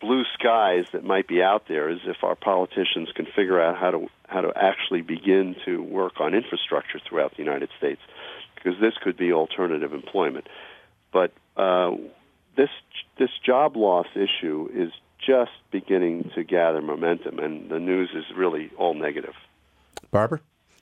blue 0.00 0.24
skies 0.34 0.86
that 0.92 1.04
might 1.04 1.26
be 1.26 1.42
out 1.42 1.64
there 1.68 1.88
is 1.90 1.98
if 2.04 2.22
our 2.22 2.34
politicians 2.34 3.08
can 3.14 3.26
figure 3.26 3.60
out 3.60 3.76
how 3.76 3.90
to 3.90 4.06
how 4.26 4.40
to 4.42 4.52
actually 4.56 5.02
begin 5.02 5.56
to 5.64 5.82
work 5.82 6.20
on 6.20 6.34
infrastructure 6.34 7.00
throughout 7.06 7.32
the 7.32 7.42
United 7.42 7.70
States, 7.78 8.00
because 8.54 8.78
this 8.80 8.94
could 9.02 9.16
be 9.16 9.32
alternative 9.32 9.92
employment. 9.92 10.46
But 11.12 11.32
uh, 11.56 11.92
this 12.58 12.68
this 13.18 13.30
job 13.46 13.76
loss 13.76 14.06
issue 14.14 14.68
is 14.74 14.90
just 15.24 15.52
beginning 15.70 16.30
to 16.34 16.44
gather 16.44 16.82
momentum, 16.82 17.38
and 17.38 17.70
the 17.70 17.78
news 17.78 18.10
is 18.14 18.24
really 18.36 18.70
all 18.76 18.94
negative. 18.94 19.34
Barbara? 20.10 20.40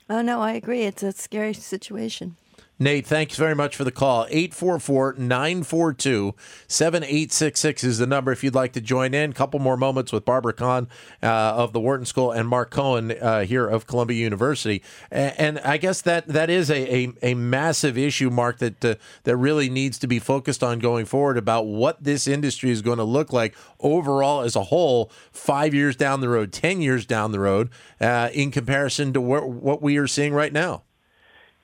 Oh 0.09 0.21
no, 0.21 0.41
I 0.41 0.53
agree. 0.53 0.83
It's 0.83 1.03
a 1.03 1.11
scary 1.13 1.53
situation. 1.53 2.35
Nate, 2.79 3.07
thanks 3.07 3.35
very 3.37 3.55
much 3.55 3.75
for 3.75 3.83
the 3.83 3.91
call. 3.91 4.27
844 4.29 5.15
942 5.17 6.35
7866 6.67 7.83
is 7.83 7.97
the 7.97 8.05
number 8.05 8.31
if 8.31 8.43
you'd 8.43 8.53
like 8.53 8.73
to 8.73 8.81
join 8.81 9.15
in. 9.15 9.31
A 9.31 9.33
couple 9.33 9.59
more 9.59 9.75
moments 9.75 10.11
with 10.11 10.25
Barbara 10.25 10.53
Kahn 10.53 10.87
uh, 11.23 11.25
of 11.25 11.73
the 11.73 11.79
Wharton 11.79 12.05
School 12.05 12.31
and 12.31 12.47
Mark 12.47 12.69
Cohen 12.69 13.13
uh, 13.13 13.45
here 13.45 13.67
of 13.67 13.87
Columbia 13.87 14.17
University. 14.17 14.83
And, 15.09 15.39
and 15.39 15.59
I 15.59 15.77
guess 15.77 16.01
that 16.01 16.27
that 16.27 16.51
is 16.51 16.69
a, 16.69 16.95
a, 16.95 17.13
a 17.23 17.33
massive 17.33 17.97
issue, 17.97 18.29
Mark, 18.29 18.59
that, 18.59 18.85
uh, 18.85 18.95
that 19.23 19.35
really 19.37 19.71
needs 19.71 19.97
to 19.97 20.07
be 20.07 20.19
focused 20.19 20.63
on 20.63 20.77
going 20.77 21.05
forward 21.05 21.39
about 21.39 21.65
what 21.65 22.03
this 22.03 22.27
industry 22.27 22.69
is 22.69 22.83
going 22.83 22.99
to 22.99 23.03
look 23.03 23.33
like 23.33 23.55
overall 23.79 24.41
as 24.41 24.55
a 24.55 24.65
whole, 24.65 25.11
five 25.31 25.73
years 25.73 25.95
down 25.95 26.21
the 26.21 26.29
road, 26.29 26.53
10 26.53 26.81
years 26.81 27.07
down 27.07 27.31
the 27.31 27.39
road, 27.39 27.71
uh, 27.99 28.29
in 28.33 28.51
comparison 28.51 29.13
to 29.13 29.21
what, 29.21 29.49
what 29.49 29.81
we 29.81 29.97
are 29.97 30.05
seeing 30.05 30.31
right 30.31 30.53
now. 30.53 30.83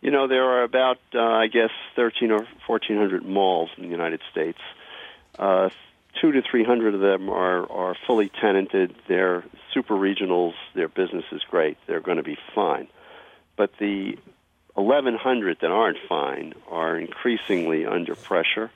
You 0.03 0.11
know, 0.11 0.27
there 0.27 0.43
are 0.43 0.63
about, 0.63 0.99
uh, 1.15 1.21
I 1.21 1.47
guess, 1.47 1.69
13 1.95 2.29
or 2.29 2.45
1,400 2.67 3.25
malls 3.25 3.69
in 3.77 3.83
the 3.83 3.89
United 3.89 4.19
States. 4.29 4.59
Uh, 5.39 5.69
two 6.19 6.33
to 6.33 6.41
300 6.41 6.93
of 6.93 6.99
them 6.99 7.29
are, 7.29 7.71
are 7.71 7.95
fully 8.05 8.27
tenanted. 8.27 8.93
They're 9.07 9.45
super 9.73 9.93
regionals. 9.93 10.55
Their 10.75 10.89
business 10.89 11.23
is 11.31 11.41
great. 11.49 11.77
They're 11.87 12.01
going 12.01 12.17
to 12.17 12.23
be 12.23 12.37
fine. 12.53 12.89
But 13.55 13.71
the 13.79 14.17
1,100 14.73 15.59
that 15.61 15.71
aren't 15.71 15.99
fine 16.09 16.53
are 16.69 16.99
increasingly 16.99 17.85
under 17.85 18.13
pressure. 18.13 18.71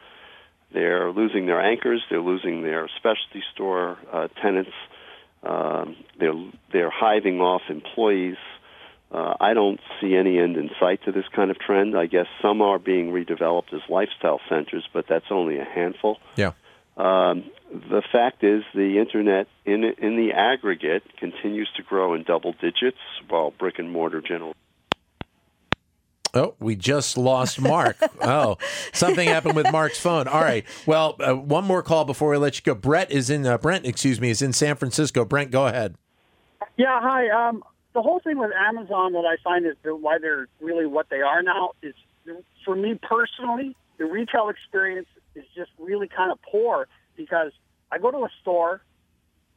They're 0.72 1.12
losing 1.12 1.46
their 1.46 1.60
anchors. 1.60 2.02
They're 2.10 2.22
losing 2.22 2.62
their 2.62 2.88
specialty 2.96 3.44
store 3.54 3.98
uh, 4.13 4.30
tenants. 4.42 4.72
Um, 5.44 5.98
they're 6.18 6.42
they're 6.72 6.90
hiving 6.90 7.42
off 7.42 7.63
employees. 7.70 8.38
Uh, 9.12 9.36
I 9.39 9.54
don't 9.54 9.80
see 10.02 10.15
any 10.15 10.38
end 10.38 10.58
in 10.58 10.70
sight 10.80 11.00
to 11.06 11.12
this 11.12 11.26
kind 11.34 11.50
of 11.50 11.58
trend. 11.60 11.98
I 11.98 12.08
guess 12.08 12.26
some 12.41 12.62
are 12.62 12.78
being 12.78 13.12
redeveloped 13.12 13.74
as 13.74 13.82
lifestyle 13.89 14.41
centers, 14.50 14.88
but 14.93 15.06
that's 15.08 15.28
only 15.32 15.58
a 15.60 15.63
handful. 15.63 16.20
Yeah. 16.36 16.52
Um, 16.98 17.46
the 17.72 18.02
fact 18.12 18.43
is, 18.43 18.63
the 18.74 18.98
internet, 19.00 19.48
in 19.65 19.84
in 19.84 20.17
the 20.17 20.34
aggregate, 20.34 21.04
continues 21.17 21.70
to 21.78 21.84
grow 21.84 22.13
in 22.15 22.24
double 22.24 22.54
digits, 22.54 22.98
while 23.30 23.52
brick 23.52 23.78
and 23.78 23.91
mortar 23.91 24.22
general. 24.22 24.54
Oh, 26.34 26.56
we 26.60 26.76
just 26.76 27.17
lost 27.17 27.60
Mark. 27.60 27.98
oh, 28.22 28.58
something 28.93 29.28
happened 29.28 29.56
with 29.56 29.72
Mark's 29.72 30.00
phone. 30.00 30.28
All 30.28 30.41
right. 30.41 30.65
Well, 30.86 31.15
uh, 31.20 31.34
one 31.34 31.65
more 31.65 31.82
call 31.82 32.06
before 32.06 32.32
we 32.32 32.38
let 32.38 32.58
you 32.58 32.63
go. 32.63 32.76
Brett 32.76 33.12
is 33.12 33.30
in. 33.30 33.46
Uh, 33.46 33.58
Brent, 33.58 33.86
excuse 33.86 34.20
me, 34.20 34.30
is 34.30 34.41
in 34.41 34.54
San 34.54 34.76
Francisco. 34.76 35.24
Brent, 35.24 35.52
go 35.52 35.67
ahead. 35.67 35.96
Yeah, 36.78 37.00
hi. 37.02 37.30
Um, 37.30 37.63
the 37.97 38.03
whole 38.03 38.19
thing 38.19 38.38
with 38.38 38.51
Amazon 38.55 39.13
that 39.13 39.25
I 39.25 39.38
find 39.43 39.65
is 39.65 39.73
the, 39.81 39.95
why 39.95 40.19
they're 40.19 40.47
really 40.62 40.86
what 40.86 41.10
they 41.10 41.21
are 41.21 41.41
now 41.41 41.71
is, 41.81 41.95
for 42.63 42.75
me 42.75 42.99
personally, 43.01 43.75
the 43.97 44.05
retail 44.05 44.49
experience 44.49 45.07
is 45.33 45.45
just 45.55 45.71
really 45.79 46.07
kind 46.07 46.31
of 46.31 46.38
poor 46.43 46.88
because 47.15 47.51
I 47.91 47.97
go 47.97 48.12
to 48.12 48.19
a 48.19 48.29
store, 48.39 48.83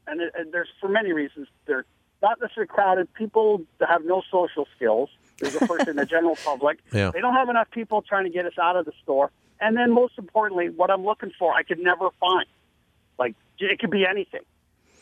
and, 0.06 0.22
it, 0.22 0.32
and 0.38 0.54
there's 0.54 0.70
for 0.80 0.88
many 0.88 1.12
reasons 1.12 1.48
they're 1.66 1.84
not 2.22 2.40
necessarily 2.40 2.68
crowded. 2.68 3.12
People 3.12 3.60
that 3.76 3.90
have 3.90 4.06
no 4.06 4.22
social 4.30 4.66
skills. 4.74 5.10
There's 5.38 5.56
a 5.56 5.66
person 5.66 5.90
in 5.90 5.96
the 5.96 6.06
general 6.06 6.36
public. 6.44 6.78
Yeah. 6.94 7.10
They 7.10 7.20
don't 7.20 7.34
have 7.34 7.50
enough 7.50 7.70
people 7.70 8.00
trying 8.00 8.24
to 8.24 8.30
get 8.30 8.46
us 8.46 8.58
out 8.58 8.76
of 8.76 8.86
the 8.86 8.92
store. 9.02 9.30
And 9.60 9.76
then 9.76 9.92
most 9.92 10.14
importantly, 10.16 10.70
what 10.70 10.90
I'm 10.90 11.04
looking 11.04 11.32
for, 11.38 11.52
I 11.52 11.62
could 11.62 11.78
never 11.78 12.08
find. 12.18 12.46
Like 13.18 13.34
it 13.58 13.78
could 13.78 13.90
be 13.90 14.06
anything. 14.06 14.40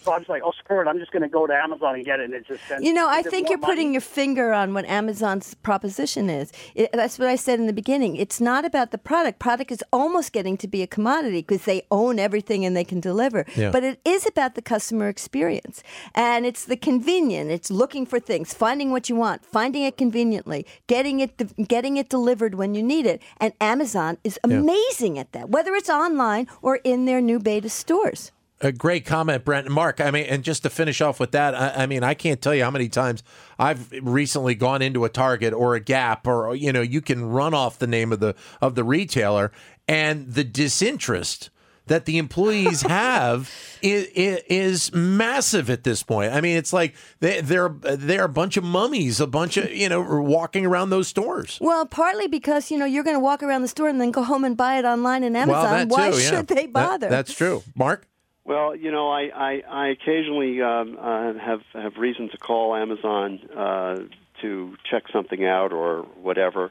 So 0.09 0.15
I 0.15 0.19
was 0.19 0.29
like, 0.31 0.43
oh, 0.43 0.53
screw 0.53 0.81
it. 0.81 0.87
I'm 0.87 0.99
just 0.99 1.13
going 1.13 1.23
to 1.23 1.29
go 1.29 1.47
to 1.47 1.53
Amazon 1.53 1.97
and 1.97 2.03
get 2.03 2.19
it. 2.19 2.25
And 2.25 2.35
it 2.35 2.47
just 2.47 2.67
sends. 2.67 2.83
You 2.83 2.95
know, 2.95 3.07
I 3.11 3.21
think 3.21 3.51
you're 3.51 3.59
putting 3.59 3.93
your 3.93 4.01
finger 4.01 4.55
on 4.55 4.73
what 4.73 4.87
Amazon's 4.87 5.53
proposition 5.53 6.31
is. 6.31 6.51
It, 6.75 6.89
that's 6.95 7.19
what 7.19 7.29
I 7.29 7.37
said 7.37 7.61
in 7.61 7.67
the 7.67 7.75
beginning. 7.75 8.17
It's 8.17 8.41
not 8.41 8.65
about 8.65 8.91
the 8.91 8.97
product. 8.97 9.39
Product 9.39 9.71
is 9.71 9.85
almost 9.93 10.33
getting 10.33 10.57
to 10.57 10.67
be 10.67 10.81
a 10.81 10.87
commodity 10.87 11.43
because 11.43 11.67
they 11.67 11.83
own 11.91 12.19
everything 12.19 12.65
and 12.65 12.75
they 12.75 12.85
can 12.85 13.01
deliver. 13.01 13.45
Yeah. 13.55 13.71
But 13.71 13.85
it 13.85 14.01
is 14.07 14.27
about 14.27 14.55
the 14.55 14.63
customer 14.63 15.11
experience. 15.11 15.83
And 16.15 16.47
it's 16.47 16.65
the 16.65 16.79
convenient. 16.79 17.51
It's 17.51 17.71
looking 17.71 18.07
for 18.07 18.19
things, 18.19 18.55
finding 18.55 18.91
what 18.91 19.11
you 19.11 19.17
want, 19.17 19.45
finding 19.45 19.83
it 19.83 19.99
conveniently, 19.99 20.65
getting 20.87 21.21
it 21.21 21.69
getting 21.69 21.99
it 21.99 22.09
delivered 22.09 22.55
when 22.55 22.75
you 22.75 22.83
need 22.83 23.05
it. 23.05 23.21
And 23.37 23.53
Amazon 23.61 24.17
is 24.25 24.39
amazing 24.43 25.19
at 25.19 25.33
that, 25.33 25.51
whether 25.51 25.75
it's 25.75 25.91
online 25.91 26.47
or 26.63 26.77
in 26.77 27.05
their 27.05 27.21
new 27.21 27.39
beta 27.39 27.69
stores. 27.69 28.33
A 28.61 28.73
great 28.73 29.07
comment, 29.07 29.45
Brent 29.45 29.67
and 29.67 29.75
Mark. 29.75 30.01
I 30.01 30.11
mean, 30.11 30.25
and 30.25 30.43
just 30.43 30.65
to 30.65 30.71
finish 30.71 31.01
off 31.01 31.21
with 31.21 31.31
that, 31.31 31.55
I, 31.55 31.85
I 31.85 31.87
mean, 31.87 32.03
I 32.03 32.15
can't 32.15 32.43
tell 32.43 32.55
you 32.55 32.65
how 32.65 32.73
many 32.73 32.89
times 32.89 33.23
I've 33.57 33.93
recently 34.03 34.57
gone 34.57 34.83
into 34.83 35.05
a 35.05 35.09
Target 35.09 35.53
or 35.55 35.77
a 35.77 35.81
Gap, 35.81 36.27
or 36.27 36.55
you 36.57 36.73
know, 36.73 36.81
you 36.81 37.01
can 37.01 37.25
run 37.31 37.55
off 37.55 37.79
the 37.79 37.87
name 37.87 38.13
of 38.13 38.19
the 38.19 38.35
of 38.61 38.75
the 38.75 38.83
retailer, 38.83 39.53
and 39.87 40.33
the 40.35 40.43
disinterest 40.43 41.51
that 41.87 42.05
the 42.05 42.19
employees 42.19 42.83
have 42.89 43.51
is, 43.81 44.07
is 44.15 44.93
massive 44.93 45.71
at 45.71 45.85
this 45.85 46.03
point. 46.03 46.33
I 46.33 46.41
mean, 46.41 46.57
it's 46.57 46.73
like 46.73 46.95
they, 47.21 47.41
they're 47.41 47.69
they're 47.69 48.25
a 48.25 48.29
bunch 48.29 48.57
of 48.57 48.65
mummies, 48.65 49.21
a 49.21 49.27
bunch 49.27 49.57
of 49.57 49.73
you 49.73 49.89
know, 49.89 50.01
walking 50.03 50.67
around 50.67 50.91
those 50.91 51.09
stores. 51.09 51.59
Well, 51.61 51.87
partly 51.87 52.27
because 52.27 52.71
you 52.73 52.79
know 52.79 52.87
you're 52.87 53.05
going 53.05 53.17
to 53.17 53.21
walk 53.21 53.43
around 53.43 53.63
the 53.63 53.69
store 53.69 53.89
and 53.89 54.01
then 54.01 54.11
go 54.11 54.23
home 54.25 54.45
and 54.45 54.57
buy 54.57 54.79
it 54.79 54.85
online 54.85 55.23
and 55.23 55.37
Amazon. 55.37 55.63
well, 55.63 55.73
that 55.77 55.89
Why 55.89 56.11
too, 56.11 56.19
yeah. 56.19 56.29
should 56.31 56.47
they 56.49 56.67
That- 56.67 56.73
bother? 56.73 57.09
that's 57.09 57.33
true, 57.33 57.63
Mark. 57.77 58.07
Well, 58.49 58.75
you 58.75 58.91
know, 58.91 59.11
I 59.11 59.25
I, 59.25 59.63
I 59.71 59.89
occasionally 59.89 60.63
um, 60.63 60.97
uh, 60.99 61.35
have 61.35 61.61
have 61.75 61.99
reason 61.99 62.31
to 62.31 62.39
call 62.39 62.75
Amazon 62.75 63.41
uh, 63.55 63.97
to 64.41 64.75
check 64.91 65.03
something 65.13 65.45
out 65.45 65.75
or 65.75 66.05
whatever. 66.23 66.71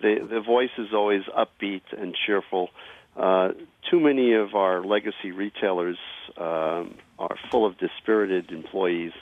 The 0.00 0.26
the 0.28 0.40
voice 0.40 0.76
is 0.78 0.88
always 0.92 1.22
upbeat 1.26 1.82
and 1.96 2.16
cheerful. 2.26 2.70
Uh, 3.16 3.50
too 3.88 4.00
many 4.00 4.32
of 4.32 4.56
our 4.56 4.82
legacy 4.82 5.30
retailers 5.30 5.98
um, 6.36 6.96
are 7.20 7.36
full 7.52 7.66
of 7.66 7.78
dispirited 7.78 8.50
employees. 8.50 9.12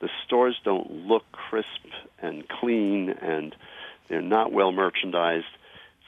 The 0.00 0.08
stores 0.24 0.58
don't 0.64 0.90
look 0.90 1.30
crisp 1.30 1.84
and 2.22 2.48
clean, 2.48 3.10
and 3.10 3.54
they're 4.08 4.22
not 4.22 4.50
well 4.50 4.72
merchandised. 4.72 5.44